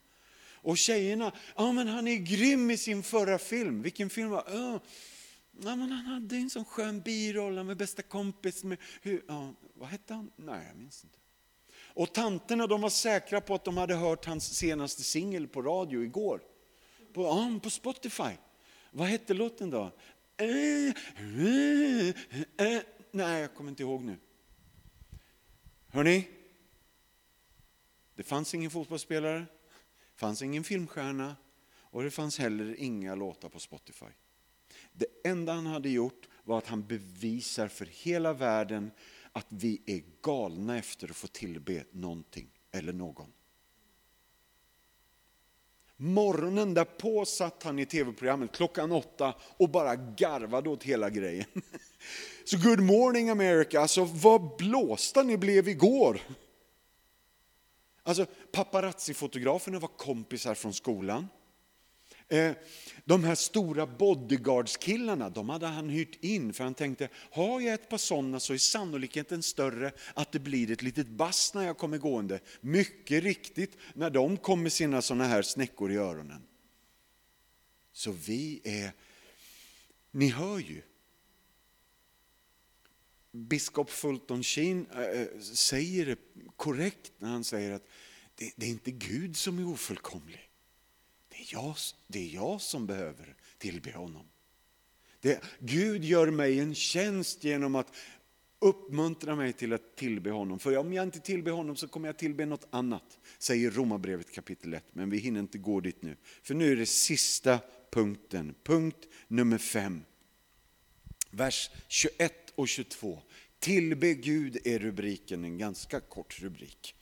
Och 0.64 0.78
tjejerna, 0.78 1.32
ja 1.56 1.72
men 1.72 1.88
han 1.88 2.08
är 2.08 2.16
grym 2.16 2.70
i 2.70 2.76
sin 2.76 3.02
förra 3.02 3.38
film. 3.38 3.82
Vilken 3.82 4.10
film 4.10 4.30
var 4.30 4.44
det? 4.44 4.80
Ja, 5.60 5.76
men 5.76 5.92
han 5.92 6.06
hade 6.06 6.36
en 6.36 6.50
sån 6.50 6.64
skön 6.64 7.00
biroll 7.00 7.56
han 7.56 7.66
var 7.66 7.74
bästa 7.74 8.02
kompis. 8.02 8.64
Med, 8.64 8.78
hur, 9.02 9.24
ja, 9.28 9.54
vad 9.74 9.88
hette 9.88 10.14
han? 10.14 10.30
Nej, 10.36 10.66
jag 10.68 10.76
minns 10.76 11.04
inte. 11.04 11.18
Och 11.94 12.12
tanterna 12.12 12.66
de 12.66 12.80
var 12.80 12.90
säkra 12.90 13.40
på 13.40 13.54
att 13.54 13.64
de 13.64 13.76
hade 13.76 13.94
hört 13.94 14.26
hans 14.26 14.56
senaste 14.56 15.02
singel 15.02 15.48
på 15.48 15.62
radio 15.62 16.02
igår. 16.02 16.42
På, 17.12 17.22
ja, 17.22 17.60
på 17.62 17.70
Spotify. 17.70 18.32
Vad 18.90 19.08
hette 19.08 19.34
låten 19.34 19.70
då? 19.70 19.92
Äh, 20.36 20.46
äh, 20.46 22.08
äh, 22.56 22.82
nej, 23.10 23.40
jag 23.40 23.54
kommer 23.54 23.70
inte 23.70 23.82
ihåg 23.82 24.02
nu. 24.02 24.16
Hörni, 25.88 26.28
det 28.14 28.22
fanns 28.22 28.54
ingen 28.54 28.70
fotbollsspelare, 28.70 29.38
det 29.38 29.46
fanns 30.20 30.42
ingen 30.42 30.64
filmstjärna 30.64 31.36
och 31.74 32.02
det 32.02 32.10
fanns 32.10 32.38
heller 32.38 32.74
inga 32.78 33.14
låtar 33.14 33.48
på 33.48 33.60
Spotify. 33.60 34.06
Det 34.92 35.06
enda 35.24 35.52
han 35.52 35.66
hade 35.66 35.88
gjort 35.88 36.28
var 36.44 36.58
att 36.58 36.66
han 36.66 36.86
bevisar 36.86 37.68
för 37.68 37.86
hela 37.86 38.32
världen 38.32 38.90
att 39.32 39.46
vi 39.48 39.82
är 39.86 40.02
galna 40.22 40.78
efter 40.78 41.10
att 41.10 41.16
få 41.16 41.26
tillbe 41.26 41.84
någonting 41.92 42.48
eller 42.72 42.92
någon. 42.92 43.32
Morgonen 45.96 46.74
därpå 46.74 47.24
satt 47.24 47.62
han 47.62 47.78
i 47.78 47.86
tv-programmet 47.86 48.52
klockan 48.52 48.92
åtta 48.92 49.34
och 49.40 49.68
bara 49.68 49.96
garvade 49.96 50.68
åt 50.68 50.82
hela 50.82 51.10
grejen. 51.10 51.46
Så 52.44 52.56
good 52.58 52.80
morning 52.80 53.30
America, 53.30 53.80
alltså 53.80 54.04
vad 54.04 54.56
blåsta 54.56 55.22
ni 55.22 55.36
blev 55.36 55.68
igår. 55.68 56.20
Alltså 58.02 58.26
paparazzi-fotograferna 58.52 59.78
var 59.78 59.88
kompisar 59.88 60.54
från 60.54 60.74
skolan. 60.74 61.28
Eh, 62.32 62.52
de 63.04 63.24
här 63.24 63.34
stora 63.34 63.86
bodyguardskillarna, 63.86 65.30
de 65.30 65.48
hade 65.48 65.66
han 65.66 65.88
hyrt 65.88 66.24
in 66.24 66.52
för 66.52 66.64
han 66.64 66.74
tänkte, 66.74 67.08
har 67.14 67.60
jag 67.60 67.74
ett 67.74 67.88
par 67.88 67.98
sådana 67.98 68.40
så 68.40 68.54
är 68.54 68.58
sannolikheten 68.58 69.42
större 69.42 69.92
att 70.14 70.32
det 70.32 70.38
blir 70.38 70.70
ett 70.70 70.82
litet 70.82 71.08
bass 71.08 71.54
när 71.54 71.64
jag 71.64 71.78
kommer 71.78 71.98
gående. 71.98 72.40
Mycket 72.60 73.24
riktigt, 73.24 73.76
när 73.94 74.10
de 74.10 74.36
kom 74.36 74.62
med 74.62 74.72
sina 74.72 75.02
sådana 75.02 75.24
här 75.24 75.42
snäckor 75.42 75.92
i 75.92 75.96
öronen. 75.96 76.42
Så 77.92 78.12
vi 78.12 78.60
är, 78.64 78.92
ni 80.10 80.28
hör 80.28 80.58
ju. 80.58 80.82
Biskop 83.32 83.90
Fulton 83.90 84.42
Sheen 84.42 84.86
eh, 84.94 85.00
eh, 85.00 85.40
säger 85.40 86.06
det 86.06 86.18
korrekt 86.56 87.12
när 87.18 87.28
han 87.28 87.44
säger 87.44 87.72
att 87.72 87.88
det, 88.34 88.52
det 88.56 88.66
är 88.66 88.70
inte 88.70 88.90
Gud 88.90 89.36
som 89.36 89.58
är 89.58 89.66
ofullkomlig. 89.66 90.51
Det 91.42 91.52
är 91.52 91.58
jag, 91.58 91.76
det 92.06 92.18
är 92.18 92.34
jag 92.34 92.60
som 92.60 92.86
behöver 92.86 93.34
tillbe 93.58 93.92
honom. 93.92 94.26
Det, 95.20 95.42
Gud 95.58 96.04
gör 96.04 96.30
mig 96.30 96.60
en 96.60 96.74
tjänst 96.74 97.44
genom 97.44 97.74
att 97.74 97.94
uppmuntra 98.58 99.36
mig 99.36 99.52
till 99.52 99.72
att 99.72 99.96
tillbe 99.96 100.30
honom. 100.30 100.58
För 100.58 100.76
om 100.76 100.92
jag 100.92 101.02
inte 101.02 101.20
tillber 101.20 101.50
honom 101.50 101.76
så 101.76 101.88
kommer 101.88 102.08
jag 102.08 102.18
tillbe 102.18 102.46
något 102.46 102.66
annat, 102.70 103.18
säger 103.38 103.70
Romarbrevet 103.70 104.32
kapitel 104.32 104.74
1. 104.74 104.84
Men 104.92 105.10
vi 105.10 105.18
hinner 105.18 105.40
inte 105.40 105.58
gå 105.58 105.80
dit 105.80 106.02
nu. 106.02 106.16
För 106.42 106.54
nu 106.54 106.72
är 106.72 106.76
det 106.76 106.86
sista 106.86 107.58
punkten, 107.90 108.54
punkt 108.62 109.08
nummer 109.28 109.58
5. 109.58 110.02
Vers 111.30 111.70
21 111.88 112.52
och 112.54 112.68
22. 112.68 113.22
Tillbe 113.58 114.14
Gud 114.14 114.58
är 114.64 114.78
rubriken, 114.78 115.44
en 115.44 115.58
ganska 115.58 116.00
kort 116.00 116.40
rubrik. 116.40 116.94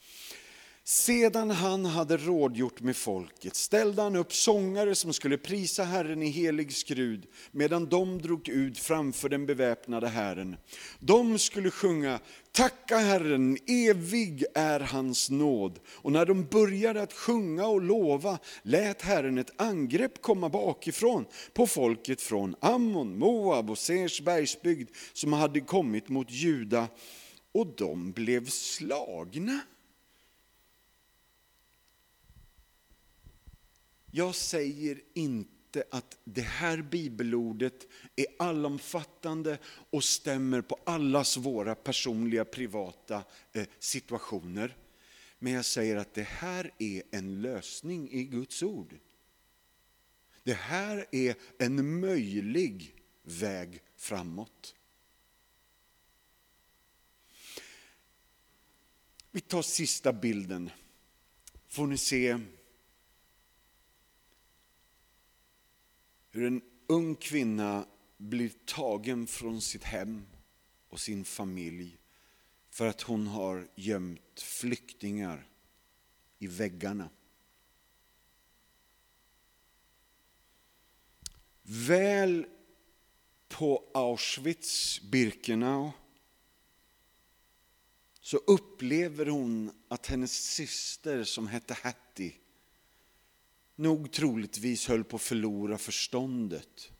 Sedan 0.91 1.51
han 1.51 1.85
hade 1.85 2.17
rådgjort 2.17 2.81
med 2.81 2.95
folket 2.95 3.55
ställde 3.55 4.01
han 4.01 4.15
upp 4.15 4.33
sångare 4.33 4.95
som 4.95 5.13
skulle 5.13 5.37
prisa 5.37 5.83
Herren 5.83 6.23
i 6.23 6.29
helig 6.29 6.73
skrud 6.73 7.25
medan 7.51 7.85
de 7.85 8.21
drog 8.21 8.49
ut 8.49 8.77
framför 8.77 9.29
den 9.29 9.45
beväpnade 9.45 10.07
Herren. 10.07 10.57
De 10.99 11.39
skulle 11.39 11.71
sjunga 11.71 12.19
Tacka 12.51 12.97
Herren, 12.97 13.57
evig 13.67 14.45
är 14.53 14.79
hans 14.79 15.29
nåd. 15.29 15.79
Och 15.87 16.11
när 16.11 16.25
de 16.25 16.45
började 16.45 17.01
att 17.01 17.13
sjunga 17.13 17.65
och 17.65 17.81
lova 17.81 18.39
lät 18.61 19.01
Herren 19.01 19.37
ett 19.37 19.61
angrepp 19.61 20.21
komma 20.21 20.49
bakifrån 20.49 21.25
på 21.53 21.67
folket 21.67 22.21
från 22.21 22.55
Ammon, 22.59 23.19
Moab 23.19 23.69
och 23.69 23.77
Sers 23.77 24.21
bergsbygd 24.21 24.89
som 25.13 25.33
hade 25.33 25.59
kommit 25.59 26.09
mot 26.09 26.31
Juda 26.31 26.87
och 27.51 27.67
de 27.77 28.11
blev 28.11 28.49
slagna. 28.49 29.59
Jag 34.11 34.35
säger 34.35 35.01
inte 35.13 35.83
att 35.91 36.17
det 36.23 36.41
här 36.41 36.81
bibelordet 36.81 37.87
är 38.15 38.25
allomfattande 38.39 39.57
och 39.65 40.03
stämmer 40.03 40.61
på 40.61 40.79
allas 40.83 41.37
våra 41.37 41.75
personliga 41.75 42.45
privata 42.45 43.23
eh, 43.53 43.67
situationer. 43.79 44.77
Men 45.39 45.53
jag 45.53 45.65
säger 45.65 45.95
att 45.95 46.13
det 46.13 46.27
här 46.27 46.71
är 46.77 47.03
en 47.11 47.41
lösning 47.41 48.11
i 48.11 48.23
Guds 48.23 48.63
ord. 48.63 48.95
Det 50.43 50.53
här 50.53 51.05
är 51.11 51.35
en 51.59 51.99
möjlig 51.99 52.95
väg 53.23 53.81
framåt. 53.95 54.75
Vi 59.31 59.41
tar 59.41 59.61
sista 59.61 60.13
bilden. 60.13 60.69
Får 61.67 61.87
ni 61.87 61.97
se 61.97 62.39
Hur 66.31 66.47
en 66.47 66.61
ung 66.87 67.15
kvinna 67.15 67.87
blir 68.17 68.51
tagen 68.65 69.27
från 69.27 69.61
sitt 69.61 69.83
hem 69.83 70.25
och 70.89 70.99
sin 70.99 71.25
familj 71.25 71.97
för 72.69 72.87
att 72.87 73.01
hon 73.01 73.27
har 73.27 73.67
gömt 73.75 74.41
flyktingar 74.41 75.47
i 76.39 76.47
väggarna. 76.47 77.09
Väl 81.61 82.45
på 83.47 83.91
Auschwitz-Birkenau 83.93 85.91
så 88.21 88.37
upplever 88.37 89.25
hon 89.25 89.71
att 89.87 90.07
hennes 90.07 90.33
syster 90.33 91.23
som 91.23 91.47
hette 91.47 91.73
Hattie 91.73 92.33
nog 93.75 94.11
troligtvis 94.11 94.87
höll 94.87 95.03
på 95.03 95.15
att 95.15 95.21
förlora 95.21 95.77
förståndet. 95.77 96.91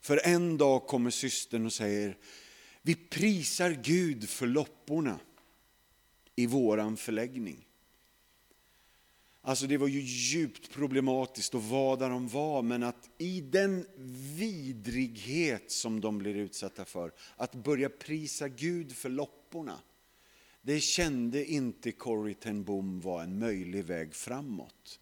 För 0.00 0.20
en 0.26 0.58
dag 0.58 0.86
kommer 0.86 1.10
systern 1.10 1.66
och 1.66 1.72
säger, 1.72 2.18
Vi 2.82 2.94
prisar 2.94 3.70
Gud 3.70 4.28
för 4.28 4.46
lopporna 4.46 5.20
i 6.36 6.46
våran 6.46 6.96
förläggning. 6.96 7.66
Alltså 9.42 9.66
det 9.66 9.76
var 9.76 9.88
ju 9.88 10.00
djupt 10.00 10.70
problematiskt 10.72 11.54
att 11.54 11.64
vara 11.64 11.96
där 11.96 12.10
de 12.10 12.28
var, 12.28 12.62
men 12.62 12.82
att 12.82 13.10
i 13.18 13.40
den 13.40 13.86
vidrighet 14.36 15.70
som 15.70 16.00
de 16.00 16.18
blir 16.18 16.34
utsatta 16.34 16.84
för, 16.84 17.12
att 17.36 17.54
börja 17.54 17.88
prisa 17.88 18.48
Gud 18.48 18.92
för 18.92 19.08
lopporna, 19.08 19.80
det 20.62 20.80
kände 20.80 21.44
inte 21.44 21.92
Corrie 21.92 22.34
ten 22.34 22.64
Boom 22.64 23.00
var 23.00 23.22
en 23.22 23.38
möjlig 23.38 23.84
väg 23.84 24.14
framåt. 24.14 25.00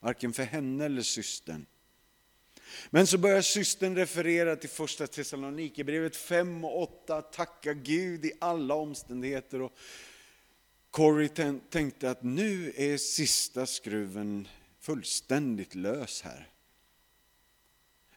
Varken 0.00 0.32
för 0.32 0.42
henne 0.42 0.84
eller 0.84 1.02
systern. 1.02 1.66
Men 2.90 3.06
så 3.06 3.18
börjar 3.18 3.42
systern 3.42 3.96
referera 3.96 4.56
till 4.56 4.68
första 4.68 5.06
Thessalonikerbrevet 5.06 6.16
5 6.16 6.64
och 6.64 6.82
8, 6.82 7.22
tacka 7.22 7.72
Gud 7.72 8.24
i 8.24 8.32
alla 8.38 8.74
omständigheter. 8.74 9.62
Och 9.62 9.72
Corrie 10.90 11.60
tänkte 11.70 12.10
att 12.10 12.22
nu 12.22 12.72
är 12.76 12.96
sista 12.96 13.66
skruven 13.66 14.48
fullständigt 14.80 15.74
lös 15.74 16.22
här. 16.22 16.48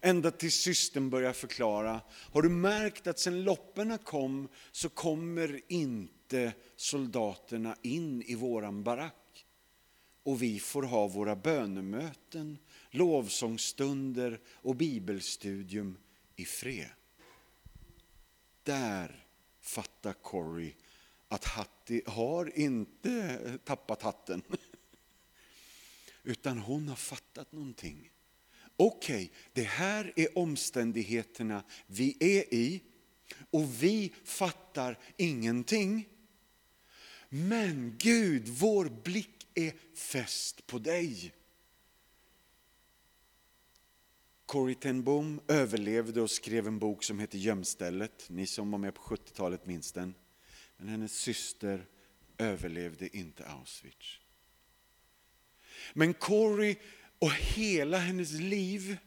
Ända 0.01 0.31
tills 0.31 0.55
systern 0.55 1.09
börjar 1.09 1.33
förklara, 1.33 2.01
har 2.09 2.41
du 2.41 2.49
märkt 2.49 3.07
att 3.07 3.19
sen 3.19 3.43
lopporna 3.43 3.97
kom 3.97 4.47
så 4.71 4.89
kommer 4.89 5.61
inte 5.67 6.53
soldaterna 6.75 7.75
in 7.81 8.21
i 8.21 8.35
våran 8.35 8.83
barack. 8.83 9.22
Och 10.23 10.41
vi 10.41 10.59
får 10.59 10.83
ha 10.83 11.07
våra 11.07 11.35
bönemöten, 11.35 12.57
lovsångsstunder 12.89 14.39
och 14.47 14.75
bibelstudium 14.75 15.97
i 16.35 16.45
fred. 16.45 16.89
Där 18.63 19.25
fattar 19.61 20.13
Corrie 20.13 20.73
att 21.27 21.45
Hattie 21.45 22.01
har 22.05 22.59
inte 22.59 23.39
tappat 23.63 24.01
hatten. 24.01 24.41
Utan 26.23 26.57
hon 26.57 26.87
har 26.87 26.95
fattat 26.95 27.51
någonting. 27.51 28.11
Okej, 28.75 29.15
okay, 29.15 29.29
det 29.53 29.63
här 29.63 30.13
är 30.15 30.37
omständigheterna 30.37 31.63
vi 31.87 32.17
är 32.19 32.53
i 32.53 32.81
och 33.51 33.83
vi 33.83 34.13
fattar 34.23 34.99
ingenting. 35.17 36.07
Men 37.29 37.95
Gud, 37.97 38.47
vår 38.47 38.85
blick 39.03 39.32
är 39.55 39.73
fäst 39.95 40.67
på 40.67 40.79
dig. 40.79 41.33
Corrie 44.45 44.75
ten 44.75 45.03
Boom 45.03 45.41
överlevde 45.47 46.21
och 46.21 46.31
skrev 46.31 46.67
en 46.67 46.79
bok 46.79 47.03
som 47.03 47.19
heter 47.19 47.37
Gömstället. 47.37 48.29
Ni 48.29 48.47
som 48.47 48.71
var 48.71 48.79
med 48.79 48.93
på 48.93 49.01
70-talet 49.01 49.65
minns 49.65 49.91
den. 49.91 50.15
Men 50.77 50.87
hennes 50.87 51.13
syster 51.13 51.85
överlevde 52.37 53.17
inte 53.17 53.45
Auschwitz. 53.45 54.19
Men 55.93 56.13
Corrie 56.13 56.75
och 57.19 57.31
hela 57.31 57.97
hennes 57.97 58.31
liv 58.31 58.97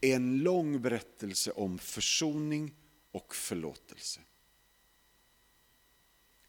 är 0.00 0.16
en 0.16 0.38
lång 0.38 0.82
berättelse 0.82 1.50
om 1.50 1.78
försoning 1.78 2.74
och 3.12 3.34
förlåtelse. 3.34 4.20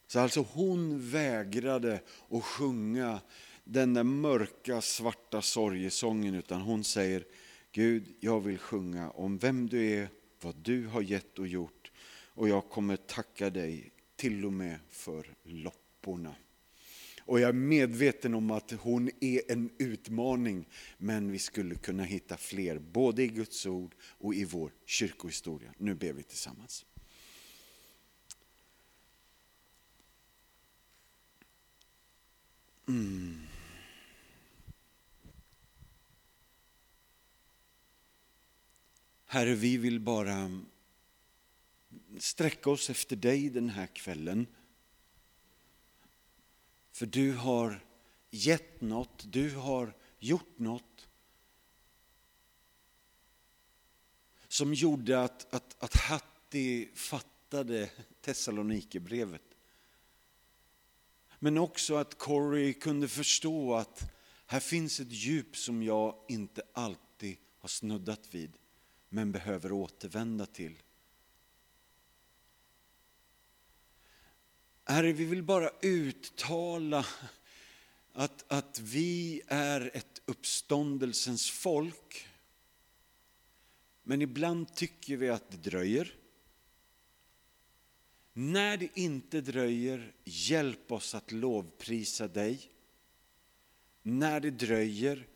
Så 0.08 0.20
alltså 0.20 0.42
hon 0.42 1.10
vägrade 1.10 2.02
att 2.30 2.44
sjunga 2.44 3.22
den 3.70 3.94
där 3.94 4.04
mörka 4.04 4.82
svarta 4.82 5.42
sorgesången 5.42 6.36
utan 6.36 6.62
hon 6.62 6.84
säger 6.84 7.26
Gud, 7.72 8.16
jag 8.20 8.40
vill 8.40 8.58
sjunga 8.58 9.10
om 9.10 9.38
vem 9.38 9.70
du 9.70 9.92
är, 9.92 10.10
vad 10.42 10.56
du 10.56 10.88
har 10.88 11.02
gett 11.02 11.40
och 11.40 11.48
gjort 11.48 11.92
och 12.34 12.50
jag 12.50 12.70
kommer 12.70 12.96
tacka 12.96 13.50
dig 13.50 13.92
till 14.16 14.46
och 14.46 14.54
med 14.54 14.80
för 14.90 15.34
lopporna. 15.44 16.36
Och 17.22 17.40
jag 17.40 17.50
är 17.50 17.54
medveten 17.54 18.34
om 18.34 18.52
att 18.52 18.72
hon 18.72 19.10
är 19.20 19.52
en 19.52 19.70
utmaning, 19.78 20.68
men 20.98 21.32
vi 21.32 21.40
skulle 21.40 21.76
kunna 21.76 22.04
hitta 22.04 22.38
fler, 22.38 22.80
både 22.80 23.24
i 23.24 23.28
Guds 23.28 23.66
ord 23.66 23.96
och 24.02 24.36
i 24.36 24.46
vår 24.46 24.72
kyrkohistoria. 24.86 25.74
Nu 25.78 25.96
ber 25.96 26.14
vi 26.14 26.24
tillsammans. 26.24 26.86
Mm. 32.88 33.48
Herre, 39.30 39.56
vi 39.56 39.78
vill 39.78 40.00
bara 40.00 40.62
sträcka 42.18 42.70
oss 42.70 42.90
efter 42.90 43.16
dig 43.16 43.50
den 43.50 43.70
här 43.70 43.88
kvällen. 43.88 44.48
För 46.92 47.06
du 47.06 47.34
har 47.34 47.86
gett 48.30 48.82
något, 48.82 49.24
du 49.32 49.56
har 49.56 49.94
gjort 50.20 50.60
något 50.60 51.08
som 54.48 54.74
gjorde 54.74 55.24
att, 55.24 55.54
att, 55.54 55.84
att 55.84 55.96
Hatti 55.96 56.90
fattade 56.96 57.90
Thessalonikerbrevet. 58.22 59.56
Men 61.40 61.58
också 61.58 61.96
att 61.96 62.18
Corey 62.18 62.74
kunde 62.74 63.08
förstå 63.08 63.76
att 63.76 64.12
här 64.46 64.60
finns 64.60 65.00
ett 65.00 65.12
djup 65.12 65.58
som 65.58 65.84
jag 65.84 66.26
inte 66.28 66.62
alltid 66.74 67.38
har 67.60 67.70
snuddat 67.70 68.34
vid, 68.36 68.58
men 69.18 69.32
behöver 69.32 69.72
återvända 69.72 70.46
till. 70.46 70.82
Herre, 74.84 75.14
vi 75.14 75.26
vill 75.26 75.44
bara 75.44 75.70
uttala 75.82 77.06
att, 78.14 78.52
att 78.52 78.80
vi 78.80 79.42
är 79.48 79.92
ett 79.94 80.22
uppståndelsens 80.26 81.50
folk. 81.52 82.28
Men 84.04 84.22
ibland 84.22 84.76
tycker 84.76 85.18
vi 85.18 85.30
att 85.30 85.52
det 85.52 85.70
dröjer. 85.70 86.16
När 88.34 88.78
det 88.78 88.90
inte 88.94 89.42
dröjer, 89.42 90.14
hjälp 90.24 90.92
oss 90.92 91.16
att 91.16 91.32
lovprisa 91.32 92.28
dig. 92.28 92.72
När 94.02 94.40
det 94.40 94.52
dröjer, 94.52 95.28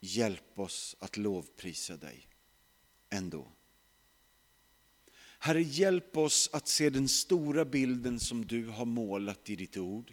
hjälp 0.00 0.58
oss 0.58 0.96
att 0.98 1.16
lovprisa 1.16 1.96
dig 1.96 2.28
ändå. 3.14 3.48
Herre, 5.38 5.62
hjälp 5.62 6.16
oss 6.16 6.50
att 6.52 6.68
se 6.68 6.90
den 6.90 7.08
stora 7.08 7.64
bilden 7.64 8.20
som 8.20 8.46
du 8.46 8.66
har 8.66 8.84
målat 8.84 9.50
i 9.50 9.56
ditt 9.56 9.76
ord. 9.76 10.12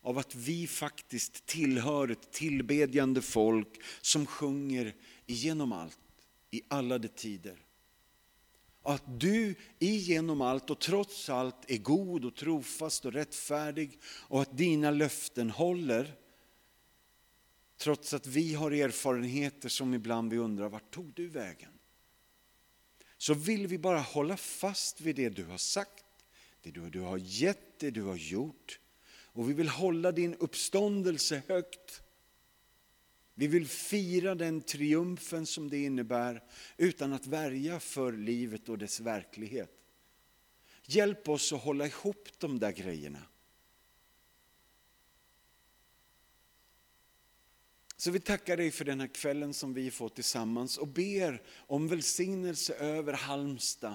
Av 0.00 0.18
att 0.18 0.34
vi 0.34 0.66
faktiskt 0.66 1.46
tillhör 1.46 2.08
ett 2.08 2.32
tillbedjande 2.32 3.22
folk 3.22 3.80
som 4.00 4.26
sjunger 4.26 4.94
igenom 5.26 5.72
allt, 5.72 5.98
i 6.50 6.62
alla 6.68 6.98
de 6.98 7.08
tider. 7.08 7.66
Att 8.82 9.20
du 9.20 9.54
igenom 9.78 10.40
allt 10.40 10.70
och 10.70 10.80
trots 10.80 11.28
allt 11.28 11.70
är 11.70 11.78
god 11.78 12.24
och 12.24 12.34
trofast 12.34 13.04
och 13.04 13.12
rättfärdig 13.12 13.98
och 14.04 14.42
att 14.42 14.56
dina 14.56 14.90
löften 14.90 15.50
håller. 15.50 16.14
Trots 17.78 18.14
att 18.14 18.26
vi 18.26 18.54
har 18.54 18.70
erfarenheter 18.70 19.68
som 19.68 19.94
ibland 19.94 20.30
vi 20.30 20.38
undrar, 20.38 20.68
vart 20.68 20.90
tog 20.90 21.12
du 21.14 21.28
vägen? 21.28 21.75
Så 23.18 23.34
vill 23.34 23.66
vi 23.66 23.78
bara 23.78 24.00
hålla 24.00 24.36
fast 24.36 25.00
vid 25.00 25.16
det 25.16 25.28
du 25.28 25.44
har 25.44 25.58
sagt, 25.58 26.04
det 26.62 26.70
du 26.70 27.00
har 27.00 27.18
gett, 27.18 27.78
det 27.78 27.90
du 27.90 28.02
har 28.02 28.16
gjort. 28.16 28.80
Och 29.36 29.50
vi 29.50 29.54
vill 29.54 29.68
hålla 29.68 30.12
din 30.12 30.34
uppståndelse 30.34 31.42
högt. 31.48 32.02
Vi 33.34 33.46
vill 33.46 33.68
fira 33.68 34.34
den 34.34 34.60
triumfen 34.60 35.46
som 35.46 35.70
det 35.70 35.82
innebär 35.82 36.42
utan 36.76 37.12
att 37.12 37.26
värja 37.26 37.80
för 37.80 38.12
livet 38.12 38.68
och 38.68 38.78
dess 38.78 39.00
verklighet. 39.00 39.70
Hjälp 40.86 41.28
oss 41.28 41.52
att 41.52 41.62
hålla 41.62 41.86
ihop 41.86 42.28
de 42.38 42.58
där 42.58 42.72
grejerna. 42.72 43.22
Så 47.96 48.10
vi 48.10 48.20
tackar 48.20 48.56
dig 48.56 48.70
för 48.70 48.84
den 48.84 49.00
här 49.00 49.06
kvällen 49.06 49.54
som 49.54 49.74
vi 49.74 49.90
får 49.90 50.08
tillsammans 50.08 50.78
och 50.78 50.88
ber 50.88 51.42
om 51.56 51.88
välsignelse 51.88 52.74
över 52.74 53.12
Halmstad, 53.12 53.94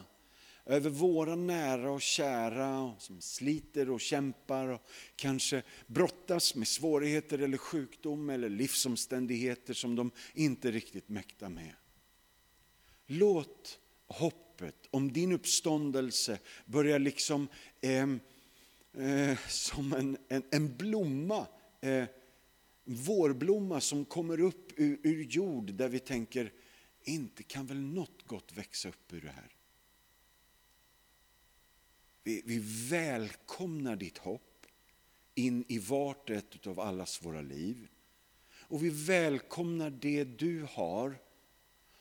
över 0.65 0.89
våra 0.89 1.35
nära 1.35 1.91
och 1.91 2.01
kära 2.01 2.93
som 2.99 3.21
sliter 3.21 3.89
och 3.89 4.01
kämpar 4.01 4.67
och 4.67 4.81
kanske 5.15 5.63
brottas 5.87 6.55
med 6.55 6.67
svårigheter 6.67 7.39
eller 7.39 7.57
sjukdom 7.57 8.29
eller 8.29 8.49
livsomständigheter 8.49 9.73
som 9.73 9.95
de 9.95 10.11
inte 10.33 10.71
riktigt 10.71 11.09
mäktar 11.09 11.49
med. 11.49 11.73
Låt 13.07 13.79
hoppet 14.07 14.87
om 14.91 15.13
din 15.13 15.31
uppståndelse 15.31 16.39
börja 16.65 16.97
liksom 16.97 17.47
eh, 17.81 18.03
eh, 19.05 19.37
som 19.47 19.93
en, 19.93 20.17
en, 20.27 20.43
en 20.51 20.77
blomma 20.77 21.47
eh, 21.81 22.05
vårblomma 22.83 23.81
som 23.81 24.05
kommer 24.05 24.39
upp 24.39 24.71
ur, 24.79 24.99
ur 25.03 25.23
jord 25.23 25.73
där 25.73 25.89
vi 25.89 25.99
tänker, 25.99 26.53
inte 27.03 27.43
kan 27.43 27.65
väl 27.65 27.81
något 27.81 28.27
gott 28.27 28.53
växa 28.53 28.89
upp 28.89 29.13
ur 29.13 29.21
det 29.21 29.31
här? 29.31 29.55
Vi, 32.23 32.41
vi 32.45 32.59
välkomnar 32.89 33.95
ditt 33.95 34.17
hopp 34.17 34.65
in 35.35 35.65
i 35.67 35.79
vart 35.79 36.29
och 36.29 36.35
ett 36.35 36.67
av 36.67 36.79
allas 36.79 37.25
våra 37.25 37.41
liv. 37.41 37.87
Och 38.53 38.83
vi 38.83 38.89
välkomnar 38.89 39.89
det 39.89 40.23
du 40.23 40.67
har 40.69 41.17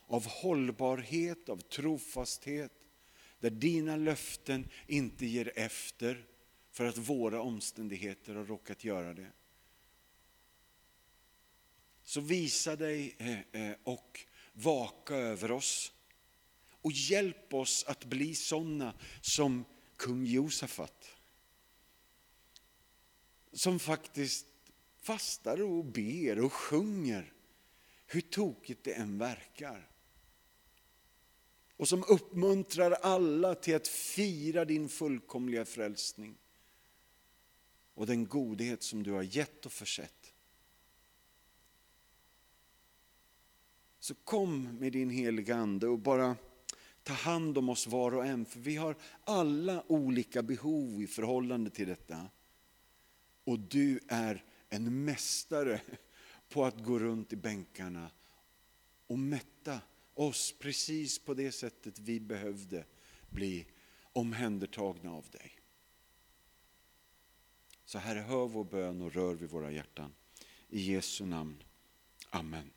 av 0.06 0.26
hållbarhet, 0.26 1.48
av 1.48 1.56
trofasthet, 1.56 2.72
där 3.40 3.50
dina 3.50 3.96
löften 3.96 4.68
inte 4.86 5.26
ger 5.26 5.52
efter 5.56 6.26
för 6.70 6.84
att 6.84 6.98
våra 6.98 7.40
omständigheter 7.40 8.34
har 8.34 8.44
råkat 8.44 8.84
göra 8.84 9.14
det. 9.14 9.32
Så 12.10 12.20
visa 12.20 12.76
dig 12.76 13.16
eh, 13.18 13.62
eh, 13.62 13.76
och 13.84 14.20
vaka 14.52 15.14
över 15.14 15.50
oss 15.50 15.92
och 16.70 16.92
hjälp 16.92 17.54
oss 17.54 17.84
att 17.84 18.04
bli 18.04 18.34
sådana 18.34 18.94
som 19.20 19.64
kung 19.96 20.26
Josafat. 20.26 21.10
Som 23.52 23.78
faktiskt 23.78 24.46
fastar 25.02 25.62
och 25.62 25.84
ber 25.84 26.44
och 26.44 26.52
sjunger, 26.52 27.32
hur 28.06 28.20
tokigt 28.20 28.84
det 28.84 28.92
än 28.92 29.18
verkar. 29.18 29.90
Och 31.76 31.88
som 31.88 32.04
uppmuntrar 32.08 32.90
alla 32.90 33.54
till 33.54 33.76
att 33.76 33.88
fira 33.88 34.64
din 34.64 34.88
fullkomliga 34.88 35.64
frälsning 35.64 36.38
och 37.94 38.06
den 38.06 38.26
godhet 38.26 38.82
som 38.82 39.02
du 39.02 39.12
har 39.12 39.22
gett 39.22 39.66
och 39.66 39.72
försett. 39.72 40.19
Så 44.00 44.14
kom 44.14 44.78
med 44.78 44.92
din 44.92 45.10
heliga 45.10 45.56
Ande 45.56 45.88
och 45.88 45.98
bara 45.98 46.36
ta 47.02 47.12
hand 47.12 47.58
om 47.58 47.68
oss 47.68 47.86
var 47.86 48.14
och 48.14 48.26
en, 48.26 48.44
för 48.44 48.60
vi 48.60 48.76
har 48.76 48.96
alla 49.24 49.84
olika 49.86 50.42
behov 50.42 51.02
i 51.02 51.06
förhållande 51.06 51.70
till 51.70 51.88
detta. 51.88 52.28
Och 53.44 53.58
du 53.58 54.00
är 54.08 54.44
en 54.68 55.04
mästare 55.04 55.80
på 56.48 56.64
att 56.64 56.84
gå 56.84 56.98
runt 56.98 57.32
i 57.32 57.36
bänkarna 57.36 58.10
och 59.06 59.18
mätta 59.18 59.80
oss 60.14 60.54
precis 60.58 61.18
på 61.18 61.34
det 61.34 61.52
sättet 61.52 61.98
vi 61.98 62.20
behövde 62.20 62.84
bli 63.28 63.66
omhändertagna 64.12 65.12
av 65.12 65.26
dig. 65.30 65.52
Så 67.84 67.98
Herre, 67.98 68.20
hör 68.20 68.46
vår 68.46 68.64
bön 68.64 69.02
och 69.02 69.12
rör 69.12 69.34
vid 69.34 69.50
våra 69.50 69.70
hjärtan. 69.70 70.14
I 70.68 70.80
Jesu 70.80 71.26
namn. 71.26 71.62
Amen. 72.30 72.70